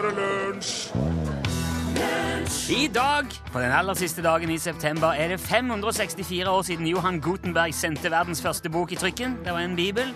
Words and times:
er 0.00 0.08
det 0.08 0.16
lunsj! 0.16 0.92
I 2.70 2.86
dag, 2.94 3.26
på 3.52 3.60
den 3.60 3.72
aller 3.74 3.94
siste 3.94 4.22
dagen 4.22 4.50
i 4.50 4.58
september, 4.58 5.12
er 5.12 5.28
det 5.28 5.40
564 5.40 6.50
år 6.50 6.62
siden 6.62 6.86
Johan 6.86 7.20
Gutenberg 7.20 7.74
sendte 7.74 8.10
verdens 8.10 8.42
første 8.42 8.70
bok 8.70 8.92
i 8.92 8.96
trykken. 8.96 9.36
Det 9.44 9.52
var 9.52 9.60
en 9.60 9.76
bibel. 9.76 10.14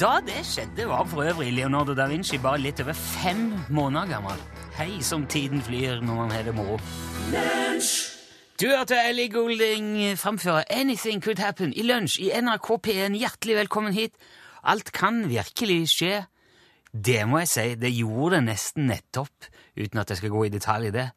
Da 0.00 0.18
det 0.26 0.42
skjedde, 0.46 0.88
var 0.88 1.04
for 1.08 1.24
øvrig 1.24 1.52
Leonardo 1.52 1.94
da 1.94 2.06
Vinci 2.10 2.38
bare 2.42 2.60
litt 2.60 2.82
over 2.82 2.92
fem 2.92 3.54
måneder 3.70 4.10
gammel. 4.10 4.42
Hei 4.76 5.00
som 5.02 5.26
tiden 5.26 5.62
flyr 5.62 6.02
når 6.02 6.14
man 6.14 6.30
har 6.30 6.42
det 6.42 6.54
moro. 6.54 6.80
Du 8.60 8.66
hørte 8.68 8.98
Ellie 9.08 9.30
Goulding 9.32 10.18
framføre 10.18 10.64
Anything 10.72 11.22
Could 11.24 11.38
Happen 11.38 11.72
i 11.72 11.86
lunsj 11.86 12.20
i 12.20 12.32
NRK 12.40 12.68
P1. 12.86 13.16
Hjertelig 13.16 13.56
velkommen 13.62 13.96
hit. 13.96 14.12
Alt 14.62 14.92
kan 14.92 15.24
virkelig 15.30 15.88
skje. 15.96 16.22
Det 16.92 17.22
må 17.28 17.40
jeg 17.40 17.48
si, 17.48 17.66
det 17.80 17.90
gjorde 17.96 18.36
det 18.36 18.46
nesten 18.50 18.86
nettopp, 18.90 19.48
uten 19.80 20.00
at 20.02 20.12
jeg 20.12 20.20
skal 20.20 20.32
gå 20.34 20.44
i 20.44 20.52
detalj 20.52 20.90
i 20.90 20.94
det. 20.94 21.08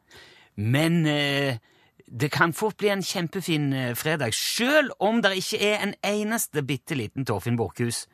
Men 0.56 1.02
eh, 1.10 1.58
det 2.06 2.30
kan 2.32 2.54
fort 2.56 2.78
bli 2.80 2.88
en 2.94 3.04
kjempefin 3.04 3.72
eh, 3.76 3.94
fredag, 3.98 4.32
sjøl 4.32 4.88
om 5.04 5.20
det 5.24 5.34
ikke 5.42 5.60
er 5.68 5.84
en 5.84 5.94
eneste 6.00 6.64
bitte 6.64 6.96
liten 6.96 7.28
Torfinn 7.28 7.58
Borchhus 7.60 8.06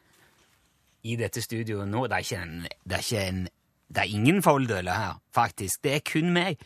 i 1.07 1.15
dette 1.19 1.43
studioet 1.43 1.91
nå. 1.91 2.09
Det 2.11 2.19
er 2.19 2.27
ikke 2.27 2.43
en, 2.43 2.59
det 2.83 2.99
er 2.99 3.07
ikke 3.07 3.27
en 3.29 3.43
det 3.93 4.01
er 4.01 4.15
ingen 4.17 4.43
folldøler 4.43 4.93
her, 4.93 5.17
faktisk. 5.35 5.83
Det 5.85 5.95
er 5.95 6.05
kun 6.13 6.31
meg. 6.33 6.61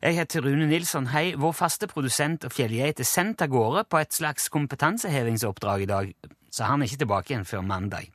Jeg 0.00 0.16
heter 0.16 0.40
Rune 0.40 0.66
Nilsson. 0.70 1.10
Hei, 1.12 1.34
vår 1.36 1.52
faste 1.52 1.84
produsent 1.90 2.46
og 2.48 2.54
fjellgeit 2.56 3.02
er 3.02 3.08
sendt 3.08 3.44
av 3.44 3.52
gårde 3.52 3.84
på 3.92 4.00
et 4.00 4.16
slags 4.16 4.48
kompetansehevingsoppdrag 4.48 5.84
i 5.84 5.90
dag, 5.90 6.14
så 6.50 6.70
han 6.70 6.80
er 6.80 6.88
ikke 6.88 7.02
tilbake 7.04 7.34
igjen 7.34 7.44
før 7.44 7.66
mandag. 7.68 8.08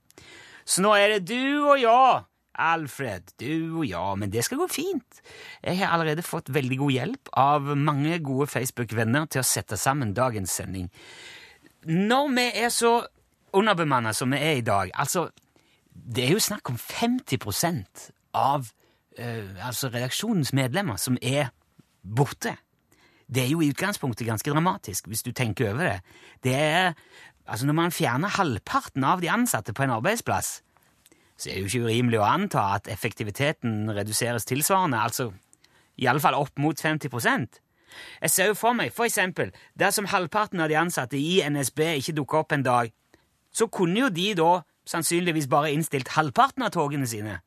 Så 0.66 0.82
nå 0.82 0.96
er 0.98 1.16
det 1.16 1.28
du 1.30 1.68
og 1.70 1.78
jeg, 1.80 2.24
Alfred, 2.56 3.34
du 3.42 3.82
og 3.82 3.86
jeg, 3.88 4.20
men 4.20 4.32
det 4.32 4.46
skal 4.48 4.62
gå 4.62 4.68
fint. 4.72 5.22
Jeg 5.64 5.80
har 5.82 5.92
allerede 5.94 6.24
fått 6.26 6.54
veldig 6.56 6.78
god 6.80 6.96
hjelp 6.96 7.32
av 7.38 7.74
mange 7.78 8.20
gode 8.24 8.48
Facebook-venner 8.48 9.28
til 9.28 9.44
å 9.44 9.48
sette 9.48 9.78
sammen 9.80 10.16
dagens 10.16 10.56
sending. 10.56 10.88
Når 11.86 12.32
vi 12.38 12.46
er 12.64 12.72
så 12.74 12.94
underbemanna 13.56 14.14
som 14.16 14.32
vi 14.34 14.40
er 14.42 14.60
i 14.60 14.66
dag, 14.66 14.92
altså 14.94 15.30
Det 15.96 16.26
er 16.26 16.32
jo 16.34 16.40
snakk 16.44 16.70
om 16.70 16.76
50% 16.76 18.10
av 18.36 18.66
eh, 19.18 19.48
altså 19.64 19.88
redaksjonens 19.88 20.52
medlemmer 20.52 20.98
som 21.00 21.16
er 21.22 21.54
borte. 22.04 22.52
Det 23.32 23.46
er 23.46 23.48
jo 23.54 23.62
i 23.64 23.70
utgangspunktet 23.72 24.28
ganske 24.28 24.52
dramatisk, 24.52 25.08
hvis 25.08 25.24
du 25.24 25.32
tenker 25.32 25.72
over 25.72 25.88
det. 25.88 26.02
Det 26.44 26.54
er, 26.54 26.94
altså 27.46 27.66
Når 27.66 27.74
man 27.74 27.92
fjerner 27.92 28.28
halvparten 28.38 29.04
av 29.04 29.22
de 29.22 29.30
ansatte 29.30 29.74
på 29.74 29.84
en 29.84 29.94
arbeidsplass, 29.98 30.62
så 31.38 31.50
er 31.50 31.54
det 31.54 31.62
jo 31.62 31.68
ikke 31.70 31.88
urimelig 31.90 32.20
å 32.20 32.28
anta 32.28 32.64
at 32.78 32.88
effektiviteten 32.88 33.92
reduseres 33.92 34.48
tilsvarende, 34.48 34.98
altså 34.98 35.32
iallfall 35.98 36.38
opp 36.40 36.58
mot 36.60 36.80
50 36.80 37.10
Jeg 38.22 38.32
ser 38.32 38.48
jo 38.48 38.56
for 38.56 38.74
meg, 38.74 38.92
for 38.94 39.06
eksempel, 39.06 39.52
dersom 39.76 40.06
halvparten 40.06 40.60
av 40.60 40.70
de 40.70 40.76
ansatte 40.76 41.18
i 41.18 41.42
NSB 41.44 41.80
ikke 42.00 42.16
dukker 42.16 42.38
opp 42.38 42.52
en 42.52 42.64
dag, 42.64 42.92
så 43.52 43.68
kunne 43.68 44.00
jo 44.00 44.10
de 44.10 44.34
da 44.36 44.64
sannsynligvis 44.86 45.48
bare 45.48 45.72
innstilt 45.72 46.08
halvparten 46.16 46.64
av 46.64 46.72
togene 46.72 47.08
sine. 47.08 47.40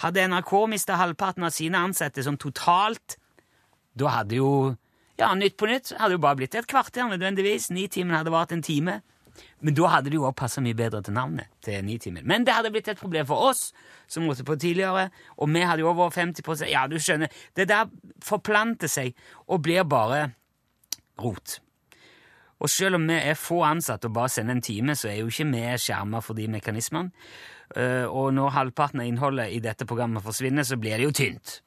Hadde 0.00 0.28
NRK 0.28 0.52
mista 0.70 0.96
halvparten 0.96 1.44
av 1.44 1.52
sine 1.52 1.78
ansatte 1.78 2.22
sånn 2.22 2.38
totalt, 2.40 3.18
da 3.94 4.14
hadde 4.20 4.38
jo 4.38 4.76
ja, 5.20 5.34
Nytt 5.36 5.58
på 5.60 5.66
nytt 5.68 5.92
hadde 6.00 6.16
jo 6.16 6.22
bare 6.22 6.38
blitt 6.38 6.54
et 6.56 6.68
kvarter 6.70 7.04
nødvendigvis. 7.10 7.68
Nitimen 7.76 8.16
hadde 8.16 8.32
vart 8.32 8.54
en 8.54 8.62
time. 8.64 9.02
Men 9.60 9.74
da 9.76 9.88
hadde 9.92 10.10
det 10.10 10.16
jo 10.16 10.24
også 10.24 10.36
passa 10.40 10.60
mye 10.64 10.74
bedre 10.76 11.02
til 11.02 11.14
navnet. 11.14 11.46
til 11.62 11.84
Nitimen. 11.84 12.26
Men 12.26 12.44
det 12.44 12.54
hadde 12.54 12.70
blitt 12.72 12.88
et 12.88 12.98
problem 12.98 13.26
for 13.26 13.50
oss, 13.50 13.72
som 14.08 14.24
måtte 14.24 14.44
på 14.44 14.56
tidligere, 14.56 15.10
og 15.36 15.48
vi 15.52 15.60
hadde 15.60 15.80
jo 15.80 15.90
over 15.90 16.10
50% 16.10 16.70
Ja, 16.70 16.86
du 16.86 16.96
skjønner, 16.98 17.28
det 17.56 17.68
der 17.68 17.86
forplanter 18.24 18.88
seg 18.88 19.14
og 19.48 19.62
blir 19.62 19.84
bare 19.84 20.32
rot. 21.20 21.60
Og 22.60 22.68
selv 22.68 22.94
om 22.98 23.06
vi 23.08 23.14
er 23.14 23.34
få 23.34 23.62
ansatte 23.64 24.08
og 24.08 24.14
bare 24.14 24.28
sender 24.28 24.52
en 24.58 24.62
time, 24.62 24.94
så 24.96 25.08
er 25.08 25.20
jo 25.20 25.28
ikke 25.32 25.48
vi 25.52 25.64
skjerma 25.80 26.20
for 26.20 26.34
de 26.36 26.46
mekanismene. 26.48 27.10
Eh, 27.76 28.04
Og 28.04 28.34
når 28.34 28.50
halvparten 28.50 29.00
av 29.00 29.06
innholdet 29.06 29.52
i 29.52 29.60
dette 29.60 29.86
programmet 29.86 30.22
forsvinner, 30.22 30.62
så 30.62 30.76
blir 30.76 30.98
det 30.98 31.04
jo 31.04 31.12
tynt. 31.12 31.60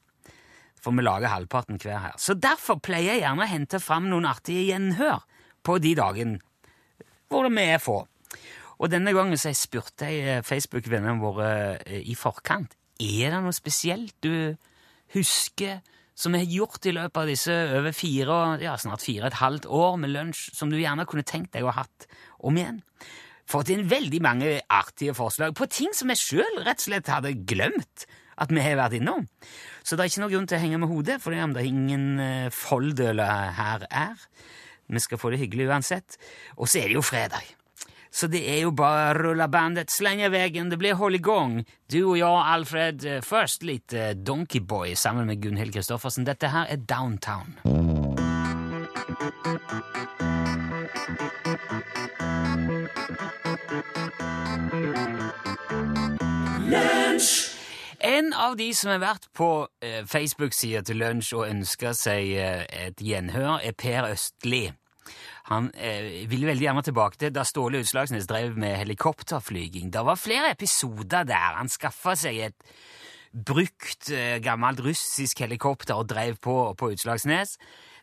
For 0.84 0.92
vi 0.92 1.02
lager 1.02 1.32
halvparten 1.32 1.80
hver 1.80 1.98
her. 2.00 2.14
Så 2.18 2.34
derfor 2.34 2.76
pleier 2.80 3.14
jeg 3.14 3.22
gjerne 3.22 3.46
å 3.46 3.48
hente 3.48 3.80
fram 3.80 4.10
noen 4.10 4.26
artige 4.26 4.66
gjenhør 4.68 5.24
på 5.64 5.80
de 5.80 5.96
dagene 5.96 6.40
hvor 7.34 7.50
vi 7.50 7.66
er 7.66 7.82
få. 7.82 8.00
Og 8.80 8.92
denne 8.92 9.14
gangen 9.16 9.40
så 9.40 9.52
jeg 9.52 9.60
spurte 9.60 10.10
jeg 10.10 10.46
Facebook-vennene 10.46 11.22
våre 11.22 11.50
eh, 11.86 12.02
i 12.10 12.16
forkant 12.20 12.78
er 13.02 13.34
det 13.34 13.42
noe 13.42 13.56
spesielt 13.56 14.16
du 14.24 14.56
husker 15.16 15.82
som 16.14 16.36
vi 16.36 16.44
har 16.44 16.52
gjort 16.60 16.86
i 16.86 16.94
løpet 16.94 17.20
av 17.24 17.30
disse 17.30 17.54
over 17.80 17.96
fire, 17.96 18.40
ja, 18.62 18.76
snart 18.78 19.02
fire 19.02 19.26
og 19.26 19.32
et 19.32 19.40
halvt 19.40 19.66
år 19.66 19.96
med 20.02 20.14
lunsj, 20.14 20.52
som 20.54 20.70
du 20.70 20.78
gjerne 20.78 21.08
kunne 21.10 21.26
tenkt 21.26 21.56
deg 21.56 21.66
å 21.66 21.72
ha 21.72 21.84
hatt 21.84 22.08
om 22.46 22.58
igjen. 22.60 22.84
Fått 23.50 23.72
inn 23.74 23.88
veldig 23.90 24.20
mange 24.24 24.52
artige 24.72 25.16
forslag 25.18 25.56
på 25.58 25.68
ting 25.74 25.92
som 25.98 26.14
jeg 26.14 26.22
sjøl 26.22 26.62
rett 26.62 26.84
og 26.84 26.86
slett 26.86 27.10
hadde 27.12 27.34
glemt 27.50 28.06
at 28.40 28.54
vi 28.54 28.62
har 28.62 28.78
vært 28.78 28.98
innom. 28.98 29.26
Så 29.84 29.98
det 29.98 30.06
er 30.06 30.12
ikke 30.12 30.24
noen 30.24 30.34
grunn 30.36 30.48
til 30.50 30.58
å 30.58 30.64
henge 30.64 30.80
med 30.82 30.90
hodet, 30.94 31.18
for 31.22 31.34
det 31.34 31.42
er 31.42 31.68
ingen 31.68 32.06
uh, 32.22 33.54
her 33.58 33.86
er. 33.90 34.24
Vi 34.88 35.02
skal 35.04 35.20
få 35.22 35.34
det 35.34 35.42
hyggelig 35.44 35.70
uansett. 35.72 36.18
Og 36.58 36.68
så 36.68 36.84
er 36.84 36.90
det 36.92 36.98
jo 37.00 37.06
fredag. 37.06 37.44
Så 38.14 38.28
det 38.30 38.44
er 38.46 38.60
jo 38.62 38.72
bare 38.78 39.08
å 39.10 39.14
rulle 39.18 39.48
bandet, 39.50 39.90
slenge 39.90 40.28
veggen, 40.30 40.70
det 40.70 40.78
blir 40.78 41.00
hold 41.00 41.18
i 41.18 41.22
gang. 41.24 41.56
Du 41.90 41.98
og 42.04 42.18
jeg, 42.20 42.44
Alfred, 42.54 43.06
eh, 43.10 43.24
først 43.26 43.66
litt 43.66 43.96
eh, 43.98 44.14
Donkeyboy 44.14 44.94
sammen 44.94 45.26
med 45.32 45.42
Gunhild 45.42 45.74
Kristoffersen. 45.74 46.28
Dette 46.30 46.54
her 46.54 46.70
er 46.70 46.86
Downtown. 46.86 47.58
En 58.04 58.34
av 58.36 58.58
de 58.60 58.66
som 58.76 58.90
har 58.92 59.00
vært 59.00 59.30
på 59.32 59.50
eh, 59.80 60.02
Facebook-sida 60.04 60.82
til 60.84 61.00
Lunsj 61.00 61.30
og 61.38 61.46
ønska 61.48 61.94
seg 61.96 62.34
eh, 62.36 62.64
et 62.90 63.00
gjenhør, 63.00 63.62
er 63.64 63.78
Per 63.80 64.10
Østli. 64.10 64.66
Han 65.48 65.70
eh, 65.76 66.26
ville 66.28 66.50
veldig 66.50 66.66
gjerne 66.68 66.84
tilbake 66.84 67.22
til 67.22 67.32
da 67.32 67.46
Ståle 67.48 67.80
Utslagsnes 67.84 68.28
drev 68.28 68.58
med 68.60 68.76
helikopterflyging. 68.82 69.88
Det 69.96 70.04
var 70.04 70.20
flere 70.20 70.52
episoder 70.52 71.24
der 71.28 71.56
han 71.56 71.72
skaffa 71.72 72.18
seg 72.20 72.42
et 72.50 72.76
brukt, 73.34 74.12
eh, 74.12 74.36
gammelt 74.44 74.84
russisk 74.84 75.40
helikopter 75.46 75.96
og 75.96 76.12
drev 76.12 76.42
på 76.44 76.58
på 76.76 76.92
Utslagsnes. 76.98 77.56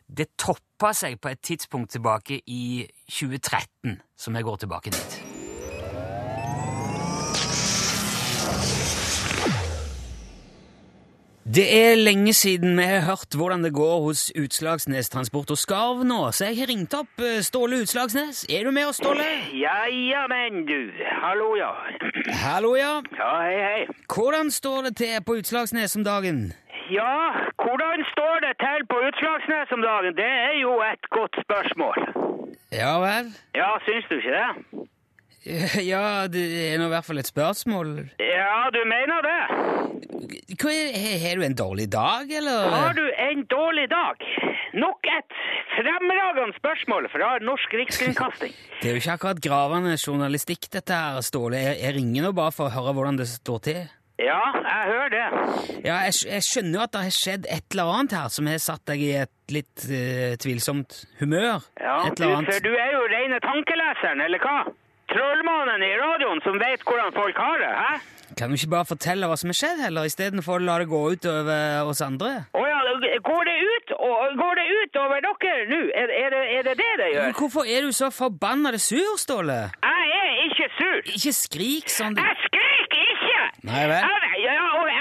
Det 0.09 0.31
toppa 0.33 0.95
seg 0.97 1.21
på 1.21 1.29
et 1.29 1.45
tidspunkt 1.45 1.93
tilbake 1.93 2.41
i 2.47 2.87
2013, 3.05 4.01
som 4.17 4.35
jeg 4.35 4.49
går 4.49 4.65
tilbake 4.65 4.97
dit. 4.97 5.30
Det 11.45 11.63
er 11.73 11.95
lenge 11.95 12.33
siden 12.33 12.77
vi 12.77 12.83
har 12.85 13.01
hørt 13.09 13.33
hvordan 13.33 13.63
det 13.65 13.73
går 13.73 14.01
hos 14.05 14.31
Utslagsnes 14.37 15.09
Transport 15.09 15.49
og 15.51 15.57
Skarv 15.57 16.03
nå, 16.05 16.19
så 16.31 16.45
jeg 16.51 16.59
har 16.61 16.69
ringt 16.69 16.93
opp 16.93 17.17
eh, 17.17 17.41
Ståle 17.41 17.79
Utslagsnes. 17.81 18.43
Er 18.45 18.67
du 18.67 18.71
med 18.71 18.85
oss, 18.85 19.01
Ståle? 19.01 19.25
Ja, 19.57 19.79
ja, 19.89 20.27
men 20.29 20.67
du. 20.69 20.91
Hallo, 21.23 21.55
ja. 21.57 21.71
Hallo, 22.45 22.75
ja. 22.77 22.93
Ja, 23.17 23.31
hei, 23.41 23.57
hei. 23.57 23.81
Hvordan 24.13 24.53
står 24.53 24.81
det 24.89 24.95
til 25.01 25.17
på 25.25 25.39
Utslagsnes 25.41 25.97
om 25.97 26.05
dagen? 26.05 26.53
Ja, 26.93 27.17
hvordan 27.57 28.05
står 28.13 28.45
det 28.45 28.53
til 28.61 28.85
på 28.93 29.01
Utslagsnes 29.09 29.73
om 29.73 29.81
dagen? 29.81 30.13
Det 30.21 30.31
er 30.45 30.59
jo 30.61 30.77
et 30.91 31.09
godt 31.09 31.41
spørsmål. 31.41 31.97
Ja 32.71 32.93
vel? 33.01 33.33
Ja, 33.57 33.73
syns 33.87 34.05
du 34.09 34.15
ikke 34.15 34.37
det? 34.37 34.49
Ja, 35.91 36.27
det 36.29 36.41
er 36.71 36.77
nå 36.77 36.87
i 36.87 36.93
hvert 36.93 37.07
fall 37.07 37.21
et 37.21 37.29
spørsmål. 37.29 37.93
Ja, 38.21 38.69
du 38.73 38.81
mener 38.85 39.25
det? 39.25 39.39
Hva 40.61 40.73
Har 41.23 41.39
du 41.39 41.45
en 41.45 41.55
dårlig 41.57 41.87
dag, 41.91 42.29
eller? 42.29 42.67
Har 42.69 42.93
du 42.93 43.05
en 43.09 43.45
dårlig 43.49 43.87
dag? 43.89 44.21
Nok 44.77 45.07
et 45.09 45.39
fremragende 45.75 46.53
spørsmål 46.59 47.09
fra 47.11 47.31
Norsk 47.43 47.73
Rikskringkasting. 47.73 48.53
Det 48.81 48.89
er 48.89 48.95
jo 48.95 49.01
ikke 49.01 49.15
akkurat 49.17 49.41
gravende 49.41 49.97
journalistikk, 49.97 50.69
dette 50.73 50.93
her, 50.93 51.21
Ståle. 51.25 51.57
Jeg, 51.57 51.81
jeg 51.81 51.97
ringer 51.97 52.27
nå 52.27 52.31
bare 52.37 52.53
for 52.55 52.69
å 52.69 52.75
høre 52.75 52.93
hvordan 52.97 53.19
det 53.19 53.27
står 53.31 53.65
til. 53.65 53.81
Ja, 54.21 54.41
jeg 54.61 54.83
hører 54.91 55.09
det. 55.09 55.25
Ja, 55.81 55.95
jeg, 56.05 56.13
jeg 56.29 56.45
skjønner 56.45 56.77
jo 56.77 56.83
at 56.83 56.93
det 56.93 57.01
har 57.07 57.15
skjedd 57.15 57.47
et 57.49 57.73
eller 57.73 57.93
annet 57.95 58.13
her 58.19 58.29
som 58.33 58.49
har 58.51 58.59
satt 58.61 58.83
deg 58.91 59.01
i 59.01 59.11
et 59.23 59.53
litt 59.55 59.85
uh, 59.89 60.35
tvilsomt 60.41 60.99
humør. 61.21 61.65
Ja, 61.81 61.97
for 62.05 62.61
du 62.61 62.69
er 62.75 62.91
jo 62.93 63.01
rene 63.09 63.41
tankeleseren, 63.41 64.21
eller 64.21 64.43
hva? 64.43 64.59
Trollmannen 65.11 65.83
i 65.83 65.91
radioen 65.99 66.41
som 66.45 66.57
vet 66.61 66.83
hvordan 66.87 67.13
folk 67.15 67.37
har 67.37 67.61
det, 67.63 67.71
hæ? 67.83 67.93
Kan 68.39 68.49
du 68.49 68.55
ikke 68.55 68.71
bare 68.71 68.87
fortelle 68.87 69.27
hva 69.27 69.35
som 69.39 69.51
har 69.51 69.57
skjedd, 69.59 69.81
heller, 69.83 70.07
istedenfor 70.07 70.61
å 70.61 70.63
la 70.63 70.77
det 70.79 70.87
gå 70.91 71.01
ut 71.13 71.25
over 71.27 71.89
oss 71.91 72.01
andre? 72.05 72.29
Å 72.55 72.63
ja, 72.63 72.79
går 73.27 73.43
det 73.49 73.55
ut, 73.59 73.93
går 74.39 74.55
det 74.59 74.65
ut 74.71 74.99
over 75.03 75.25
dere 75.25 75.65
nå? 75.71 75.81
Er, 75.99 76.13
er, 76.15 76.33
det, 76.35 76.41
er 76.55 76.63
det 76.69 76.75
det 76.79 76.91
det 77.01 77.09
Men 77.17 77.35
hvorfor 77.37 77.67
er 77.67 77.83
du 77.85 77.91
så 77.95 78.11
forbanna 78.13 78.71
sur, 78.79 79.17
Ståle? 79.19 79.59
Jeg 79.83 80.15
er 80.21 80.31
ikke 80.47 80.69
sur. 80.77 80.97
Ikke 81.17 81.35
skrik 81.35 81.91
sånn. 81.91 82.15
Jeg 82.15 82.39
skriker 82.47 83.13
ikke! 83.17 83.45
Nei 83.67 83.83
vel? 83.91 83.99
Jeg, 83.99 84.20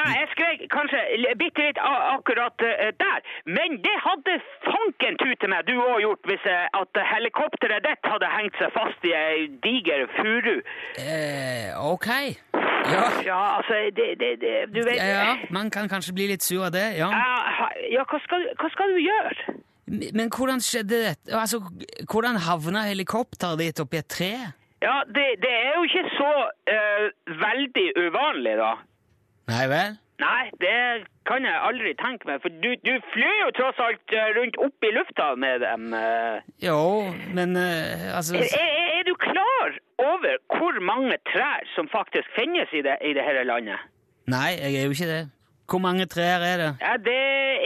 ja, 0.00 0.06
jeg 0.20 0.29
skrek 0.32 0.64
kanskje 0.73 1.00
bitte 1.41 1.64
litt 1.67 1.81
akkurat 1.85 2.64
eh, 2.64 2.91
der. 3.05 3.20
Men 3.56 3.79
det 3.85 3.97
hadde 4.06 4.37
fanken 4.67 5.19
tute 5.20 5.50
meg 5.52 5.69
du 5.69 5.75
òg 5.76 6.00
gjort 6.05 6.31
hvis 6.31 6.47
eh, 6.49 6.67
at 6.81 7.02
helikopteret 7.12 7.85
ditt 7.87 8.11
hadde 8.12 8.31
hengt 8.37 8.56
seg 8.61 8.73
fast 8.76 9.08
i 9.08 9.14
ei 9.17 9.49
diger 9.64 10.06
furu. 10.19 10.56
Eh, 11.05 11.70
ok. 11.93 12.08
Ja. 12.91 13.02
Ja, 13.25 13.41
altså, 13.58 13.75
det, 13.97 14.06
det, 14.20 14.31
det 14.41 14.52
Du 14.75 14.81
vet 14.87 14.97
ja, 14.97 15.37
man 15.50 15.70
kan 15.70 15.88
kanskje 15.88 16.14
bli 16.17 16.31
litt 16.32 16.43
sur 16.43 16.64
av 16.67 16.73
det, 16.75 16.87
ja. 16.99 17.11
Ja, 17.12 17.69
ja 17.93 18.06
hva, 18.08 18.20
skal, 18.25 18.47
hva 18.56 18.70
skal 18.73 18.94
du 18.97 19.02
gjøre? 19.05 19.58
Men 20.17 20.31
hvordan 20.31 20.62
skjedde 20.64 21.02
dette? 21.08 21.35
Altså, 21.35 21.61
hvordan 22.11 22.38
havna 22.47 22.87
helikopteret 22.88 23.61
ditt 23.61 23.82
oppi 23.82 24.00
et 24.00 24.08
tre? 24.11 24.32
Ja, 24.81 25.02
det, 25.06 25.26
det 25.44 25.50
er 25.52 25.75
jo 25.76 25.82
ikke 25.88 26.05
så 26.14 26.31
uh, 26.73 27.06
veldig 27.43 27.88
uvanlig, 28.06 28.55
da. 28.61 28.70
Nei 29.50 29.67
vel? 29.70 29.99
Nei, 30.20 30.50
det 30.61 31.06
kan 31.25 31.47
jeg 31.49 31.56
aldri 31.64 31.94
tenke 31.97 32.29
meg, 32.29 32.43
for 32.44 32.52
du, 32.62 32.75
du 32.85 32.91
flyr 33.14 33.37
jo 33.41 33.49
tross 33.56 33.79
alt 33.81 34.12
eh, 34.12 34.26
rundt 34.37 34.58
opp 34.61 34.85
i 34.85 34.91
lufta 34.93 35.31
med 35.41 35.62
dem. 35.64 35.94
eh. 35.97 36.43
Jo, 36.61 37.08
men 37.37 37.56
eh, 37.56 38.05
altså 38.17 38.37
Er, 38.37 38.44
er, 38.61 38.75
er 38.99 39.06
du 39.08 39.14
klar 39.23 39.79
over 40.05 40.37
hvor 40.52 40.76
mange 40.85 41.17
trær 41.32 41.64
som 41.75 41.88
faktisk 41.88 42.29
finnes 42.37 42.69
i 42.76 42.82
det, 42.85 42.99
i 43.00 43.14
det 43.17 43.25
hele 43.25 43.47
landet? 43.49 43.81
Nei, 44.29 44.50
jeg 44.61 44.76
er 44.82 44.85
jo 44.91 44.97
ikke 44.99 45.08
det. 45.14 45.23
Hvor 45.70 45.81
mange 45.87 46.05
trær 46.11 46.44
er 46.44 46.56
det? 46.67 46.70
Ja, 46.85 46.94
det 47.00 47.17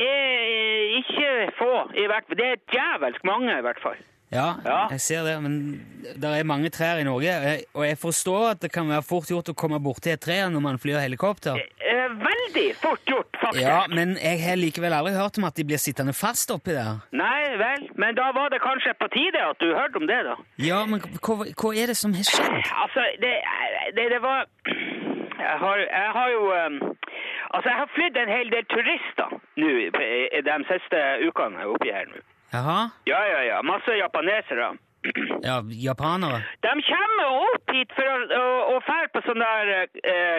er 0.06 0.98
ikke 1.00 1.28
få, 1.58 1.72
i 1.98 2.06
hvert 2.06 2.26
fall. 2.28 2.38
Det 2.38 2.48
er 2.52 2.62
djevelsk 2.70 3.24
mange, 3.26 3.58
i 3.58 3.64
hvert 3.66 3.82
fall. 3.82 3.98
Ja, 4.32 4.54
Ja. 4.64 4.88
jeg 4.90 5.00
ser 5.00 5.22
det, 5.24 5.42
men 5.42 5.80
det 6.16 6.24
er 6.24 6.44
mange 6.44 6.68
trær 6.70 6.98
i 6.98 7.04
Norge, 7.04 7.30
og 7.74 7.84
jeg- 7.86 7.98
forstår 7.98 8.50
at 8.50 8.60
det 8.60 8.72
kan 8.72 8.88
være 8.88 9.02
fort 9.02 9.28
gjort 9.30 9.48
å 9.48 9.54
komme 9.54 9.78
borti 9.78 10.10
et 10.12 10.20
tre 10.20 10.40
når 10.50 10.60
man 10.60 10.78
flyr 10.78 10.98
helikopter. 10.98 11.54
Eh, 11.54 12.08
veldig 12.08 12.74
fort 12.76 13.00
gjort, 13.06 13.30
faktisk. 13.40 13.62
Ja, 13.62 13.86
men 13.88 14.16
jeg 14.16 14.40
har 14.42 14.56
likevel 14.56 14.92
aldri 14.92 15.12
hørt 15.14 15.38
om 15.38 15.44
at 15.44 15.54
de 15.54 15.64
blir 15.64 15.78
sittende 15.78 16.12
fast 16.14 16.50
oppi 16.50 16.72
der. 16.72 17.00
Nei 17.12 17.56
vel, 17.56 17.88
men 17.96 18.14
da 18.14 18.32
var 18.32 18.48
det 18.50 18.60
kanskje 18.60 18.94
på 18.98 19.08
tide 19.12 19.38
at 19.50 19.58
du 19.60 19.72
hørte 19.74 19.96
om 19.96 20.06
det, 20.06 20.24
da. 20.24 20.34
Ja, 20.58 20.84
men 20.86 21.00
hva, 21.00 21.44
hva 21.54 21.70
er 21.76 21.86
det 21.86 21.96
som 21.96 22.12
har 22.14 22.24
skjedd? 22.24 22.64
Altså, 22.82 23.00
det, 23.20 23.34
det, 23.94 24.10
det 24.10 24.20
var 24.22 24.46
jeg 25.44 25.58
har, 25.60 25.76
jeg 25.78 26.10
har 26.12 26.28
jo 26.30 26.42
um, 26.66 26.96
Altså, 27.54 27.68
jeg 27.70 27.78
har 27.78 27.90
flydd 27.94 28.16
en 28.18 28.28
hel 28.28 28.48
del 28.50 28.64
turister 28.66 29.30
nå 29.56 29.68
de 30.42 30.64
siste 30.70 30.98
ukene 31.28 31.58
jeg 31.60 31.66
er 31.68 31.74
oppi 31.74 31.90
her 31.92 32.06
nå. 32.10 32.18
Jaha? 32.54 32.80
Ja, 33.10 33.20
ja, 33.26 33.40
ja. 33.42 33.62
Masse 33.62 33.96
japanesere. 33.98 34.72
Ja, 35.42 35.60
japanere? 35.68 36.40
De 36.60 36.72
kommer 36.88 37.26
opp 37.52 37.72
hit 37.76 37.90
for 37.96 38.08
å, 38.08 38.16
å, 38.38 38.44
å 38.74 38.76
fære 38.86 39.10
på 39.12 39.22
sånn 39.26 39.42
der 39.42 39.72
eh, 40.00 40.38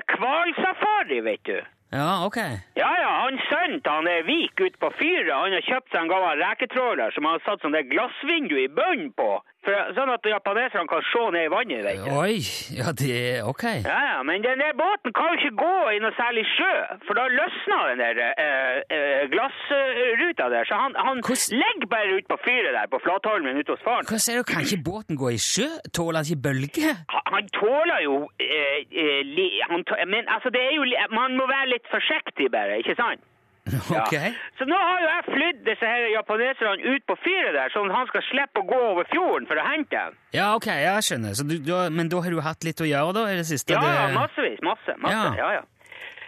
vet 1.27 1.43
du. 1.45 1.57
Ja, 1.93 2.25
ok. 2.25 2.39
Ja, 2.79 2.87
ja, 2.99 3.11
han 3.23 3.37
til 3.83 3.91
han 3.91 4.07
er 4.09 4.25
Vik 4.27 4.59
ute 4.59 4.79
på 4.81 4.89
fyret, 4.97 5.29
han 5.31 5.53
har 5.53 5.67
kjøpt 5.67 5.91
seg 5.93 6.01
en 6.01 6.09
gammel 6.11 6.41
reketråler 6.41 7.13
som 7.13 7.27
han 7.27 7.37
har 7.37 7.45
satt 7.45 7.61
sånn 7.63 7.77
der 7.77 7.85
glassvindu 7.91 8.57
i 8.57 8.71
bunnen 8.79 9.11
på, 9.15 9.29
for, 9.65 9.91
sånn 9.97 10.11
at 10.13 10.27
japaneserne 10.29 10.87
kan 10.91 11.03
se 11.11 11.23
ned 11.35 11.47
i 11.47 11.51
vannet, 11.53 11.81
vet 11.85 12.01
du. 12.05 12.11
Oi, 12.21 12.37
ja, 12.77 12.91
det 13.01 13.09
er 13.19 13.49
ok. 13.49 13.65
Ja, 13.85 13.99
ja, 14.11 14.17
men 14.27 14.43
den 14.45 14.61
der 14.63 14.73
båten 14.77 15.13
kan 15.17 15.31
jo 15.33 15.39
ikke 15.41 15.55
gå 15.63 15.73
i 15.95 15.99
noe 16.03 16.13
særlig 16.19 16.45
sjø, 16.53 16.71
for 17.07 17.17
da 17.19 17.25
løsner 17.33 17.91
den 17.91 18.03
der 18.05 18.21
eh, 18.25 18.79
eh, 18.95 19.23
glassruta 19.33 20.49
der, 20.53 20.63
så 20.69 20.79
han, 20.83 20.95
han 20.97 21.21
Hvordan- 21.25 21.59
legger 21.63 21.87
bare 21.95 22.15
ut 22.17 22.27
på 22.31 22.37
fyret 22.45 22.71
der 22.77 22.87
på 22.93 22.99
Flatholmen 23.05 23.57
ute 23.61 23.71
hos 23.75 23.83
faren. 23.87 24.05
Hva 24.09 24.19
sier 24.21 24.37
du, 24.41 24.43
kan 24.53 24.61
ikke 24.65 24.81
båten 24.91 25.17
gå 25.19 25.29
i 25.35 25.39
sjø? 25.41 25.69
Tåler 25.93 26.21
han 26.21 26.29
ikke 26.29 26.43
bølger? 26.47 26.95
Han, 27.13 27.23
han 27.35 27.49
tåler 27.59 27.99
jo 28.07 28.15
eh, 28.39 28.81
eh, 28.91 29.21
li, 29.37 29.49
han 29.69 29.83
tåler, 29.87 30.05
Men 30.05 30.27
altså, 30.29 30.49
det 30.53 30.61
er 30.61 30.73
jo 30.77 30.83
Man 31.11 31.35
må 31.37 31.45
være 31.49 31.69
litt 31.73 31.87
forsiktig 31.91 32.51
bare, 32.53 32.77
ikke 32.81 32.95
sant? 32.99 33.21
Ja. 33.95 34.31
Så 34.59 34.65
nå 34.69 34.77
har 34.77 34.99
jo 35.01 35.07
jeg 35.09 35.23
flydd 35.25 35.61
disse 35.65 35.87
her 35.89 36.07
japaneserne 36.13 36.93
ut 36.95 37.05
på 37.09 37.15
fyret 37.23 37.55
der, 37.55 37.71
sånn 37.73 37.89
han 37.93 38.07
skal 38.11 38.23
slippe 38.27 38.61
å 38.61 38.67
gå 38.69 38.81
over 38.91 39.07
fjorden 39.09 39.47
for 39.49 39.57
å 39.57 39.65
hente 39.65 39.95
dem. 39.95 40.17
Ja, 40.35 40.51
ok, 40.57 40.67
jeg 40.69 41.05
skjønner. 41.07 41.33
Så 41.37 41.45
du, 41.49 41.55
du, 41.63 41.71
men 41.95 42.11
da 42.11 42.21
har 42.21 42.35
du 42.35 42.41
hatt 42.45 42.67
litt 42.67 42.83
å 42.83 42.89
gjøre 42.89 43.15
da, 43.17 43.23
i 43.33 43.39
det 43.39 43.47
siste? 43.49 43.73
Ja, 43.73 43.81
det, 43.81 43.93
ja, 43.97 44.11
massevis. 44.15 44.61
Masse. 44.65 44.97
masse, 45.01 45.15
Ja. 45.15 45.31
ja, 45.41 45.53
ja. 45.59 45.63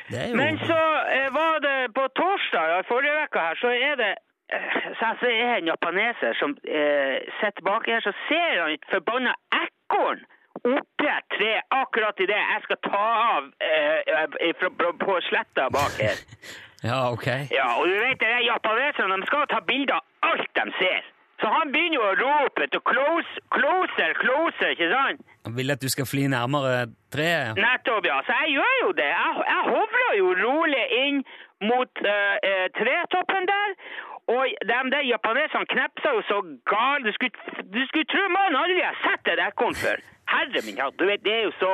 Jo... 0.08 0.38
Men 0.40 0.56
så 0.64 0.80
eh, 1.12 1.28
var 1.36 1.60
det 1.60 1.76
på 1.96 2.06
torsdag 2.16 2.70
ja, 2.72 2.80
forrige 2.88 3.26
uke 3.28 3.44
her, 3.44 3.60
så 3.60 3.74
er 3.76 3.98
det 4.00 4.12
eh, 4.56 4.78
så 5.00 5.12
jeg 5.28 5.42
er 5.44 5.58
en 5.58 5.68
japaneser 5.68 6.38
som 6.40 6.56
eh, 6.64 7.18
sitter 7.42 7.66
baki 7.68 7.92
her, 7.92 8.06
så 8.06 8.16
ser 8.30 8.62
han 8.64 8.78
et 8.78 8.88
forbanna 8.94 9.36
ekorn 9.66 10.24
oppi 10.64 11.10
et 11.12 11.28
tre 11.36 11.52
akkurat 11.76 12.24
idet 12.24 12.40
jeg 12.40 12.64
skal 12.64 12.80
ta 12.88 13.04
av 13.36 13.52
eh, 13.62 14.54
fra, 14.60 14.72
på, 14.80 14.94
på 15.04 15.20
sletta 15.28 15.68
bak 15.76 16.00
her. 16.02 16.24
Ja, 16.84 17.12
ok. 17.12 17.28
Ja, 17.52 17.68
og 17.80 17.88
du 17.90 17.96
vet, 17.98 18.20
det, 18.22 18.34
japaneserne 18.46 19.18
de 19.22 19.30
skal 19.30 19.48
ta 19.50 19.62
bilder 19.66 19.98
av 19.98 20.32
alt 20.32 20.52
de 20.60 20.66
ser. 20.80 21.06
Så 21.42 21.50
han 21.54 21.70
begynner 21.74 22.00
jo 22.00 22.06
å 22.06 22.16
rope 22.18 22.66
etter 22.66 22.82
close, 22.90 23.42
closer, 23.54 24.14
closer, 24.22 24.72
ikke 24.74 24.90
sant? 24.90 25.22
Han 25.46 25.54
vil 25.58 25.74
at 25.74 25.84
du 25.84 25.90
skal 25.94 26.10
fly 26.10 26.26
nærmere 26.34 26.88
treet? 27.14 27.60
Nettopp, 27.62 28.08
ja. 28.10 28.18
Så 28.26 28.38
jeg 28.42 28.58
gjør 28.58 28.74
jo 28.82 28.90
det. 28.98 29.10
Jeg, 29.12 29.44
jeg 29.52 29.68
hovrer 29.70 30.16
jo 30.18 30.32
rolig 30.42 30.86
inn 31.04 31.22
mot 31.70 32.02
uh, 32.06 32.36
uh, 32.42 32.66
tretoppen 32.80 33.50
der. 33.50 33.78
Og 34.34 34.58
de 34.70 34.80
der 34.92 35.06
japaneserne 35.08 35.70
knepsa 35.72 36.16
jo 36.18 36.24
så 36.28 36.42
galt. 36.74 37.06
Du 37.06 37.14
skulle, 37.16 37.64
du 37.76 37.82
skulle 37.88 38.10
tro 38.12 38.26
mannen 38.34 38.60
aldri 38.60 38.82
har 38.82 38.98
sett 39.06 39.30
et 39.34 39.44
ekorn 39.46 39.78
før. 39.78 40.02
Herre 40.28 40.66
min 40.66 40.82
hatt, 40.82 40.98
du 41.00 41.06
vet, 41.08 41.22
det 41.24 41.36
er 41.38 41.46
jo 41.46 41.54
så 41.62 41.74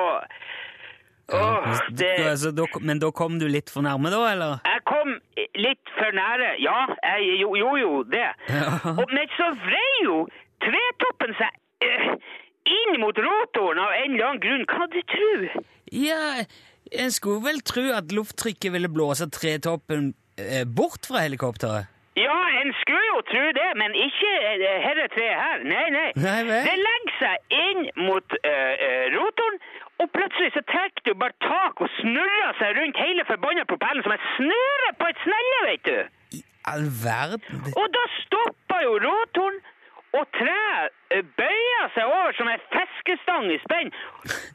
Åh, 1.31 1.79
det 1.95 2.11
altså, 2.27 2.51
men 2.81 2.99
da 2.99 3.09
kom 3.15 3.37
du 3.39 3.45
litt 3.47 3.71
for 3.71 3.85
nærme 3.85 4.11
da, 4.11 4.19
eller? 4.33 4.57
Jeg 4.67 4.81
kom 4.89 5.13
litt 5.55 5.93
for 5.95 6.11
nære. 6.17 6.49
Ja, 6.59 6.79
jeg 7.13 7.39
gjorde 7.39 7.59
jo, 7.61 7.71
jo 7.79 7.93
det. 8.11 8.27
Ja. 8.51 8.73
Og, 8.91 9.05
men 9.13 9.31
så 9.37 9.47
vrei 9.63 9.93
jo 10.03 10.17
tretoppen 10.63 11.31
seg 11.39 11.87
øh, 11.87 12.11
inn 12.75 12.99
mot 13.01 13.17
rotoren 13.23 13.81
av 13.85 13.95
en 14.01 14.11
eller 14.11 14.27
annen 14.33 14.43
grunn. 14.43 14.67
Hva 14.67 14.89
du 14.91 14.99
tru? 15.15 15.63
Ja, 15.95 16.43
en 16.91 17.15
skulle 17.15 17.43
vel 17.47 17.63
tro 17.65 17.87
at 17.95 18.11
lufttrykket 18.11 18.75
ville 18.75 18.91
blåse 18.91 19.29
tretoppen 19.31 20.13
øh, 20.39 20.63
bort 20.67 21.07
fra 21.07 21.23
helikopteret. 21.23 21.89
Ja, 22.13 22.39
en 22.61 22.69
skulle 22.77 23.05
jo 23.09 23.21
tro 23.31 23.45
det, 23.57 23.69
men 23.81 23.95
ikke 23.97 24.31
dette 24.45 24.73
herre 24.85 25.05
treet 25.15 25.39
her. 25.39 25.63
Nei, 25.65 25.85
nei. 25.95 26.09
Nei? 26.21 26.59
Det 26.67 26.75
legger 26.77 27.15
seg 27.17 27.55
inn 27.57 27.87
mot 28.05 28.35
eh, 28.37 28.73
øh, 28.85 29.05
og 30.03 30.09
plutselig 30.15 30.49
så 30.55 30.61
trekker 30.71 31.05
du 31.07 31.11
bare 31.23 31.35
tak 31.47 31.81
og 31.83 31.89
snurrer 31.99 32.57
seg 32.59 32.75
rundt 32.79 32.97
hele 32.99 33.23
forbanna 33.31 33.63
propellen 33.71 34.03
som 34.05 34.15
en 34.15 34.25
snøre 34.37 34.89
på 34.99 35.11
et 35.11 35.21
snelle, 35.25 35.59
vet 35.69 35.85
du. 35.89 35.99
I 36.39 36.41
all 36.71 36.87
verden 37.03 37.71
Og 37.81 37.87
da 37.97 38.03
stopper 38.23 38.83
jo 38.87 38.97
rotoren, 39.05 39.61
og 40.13 40.27
treet 40.37 41.23
bøyer 41.39 41.87
seg 41.95 42.05
over 42.05 42.35
som 42.37 42.49
en 42.51 42.65
fiskestang 42.73 43.47
i 43.49 43.57
spenn, 43.63 43.89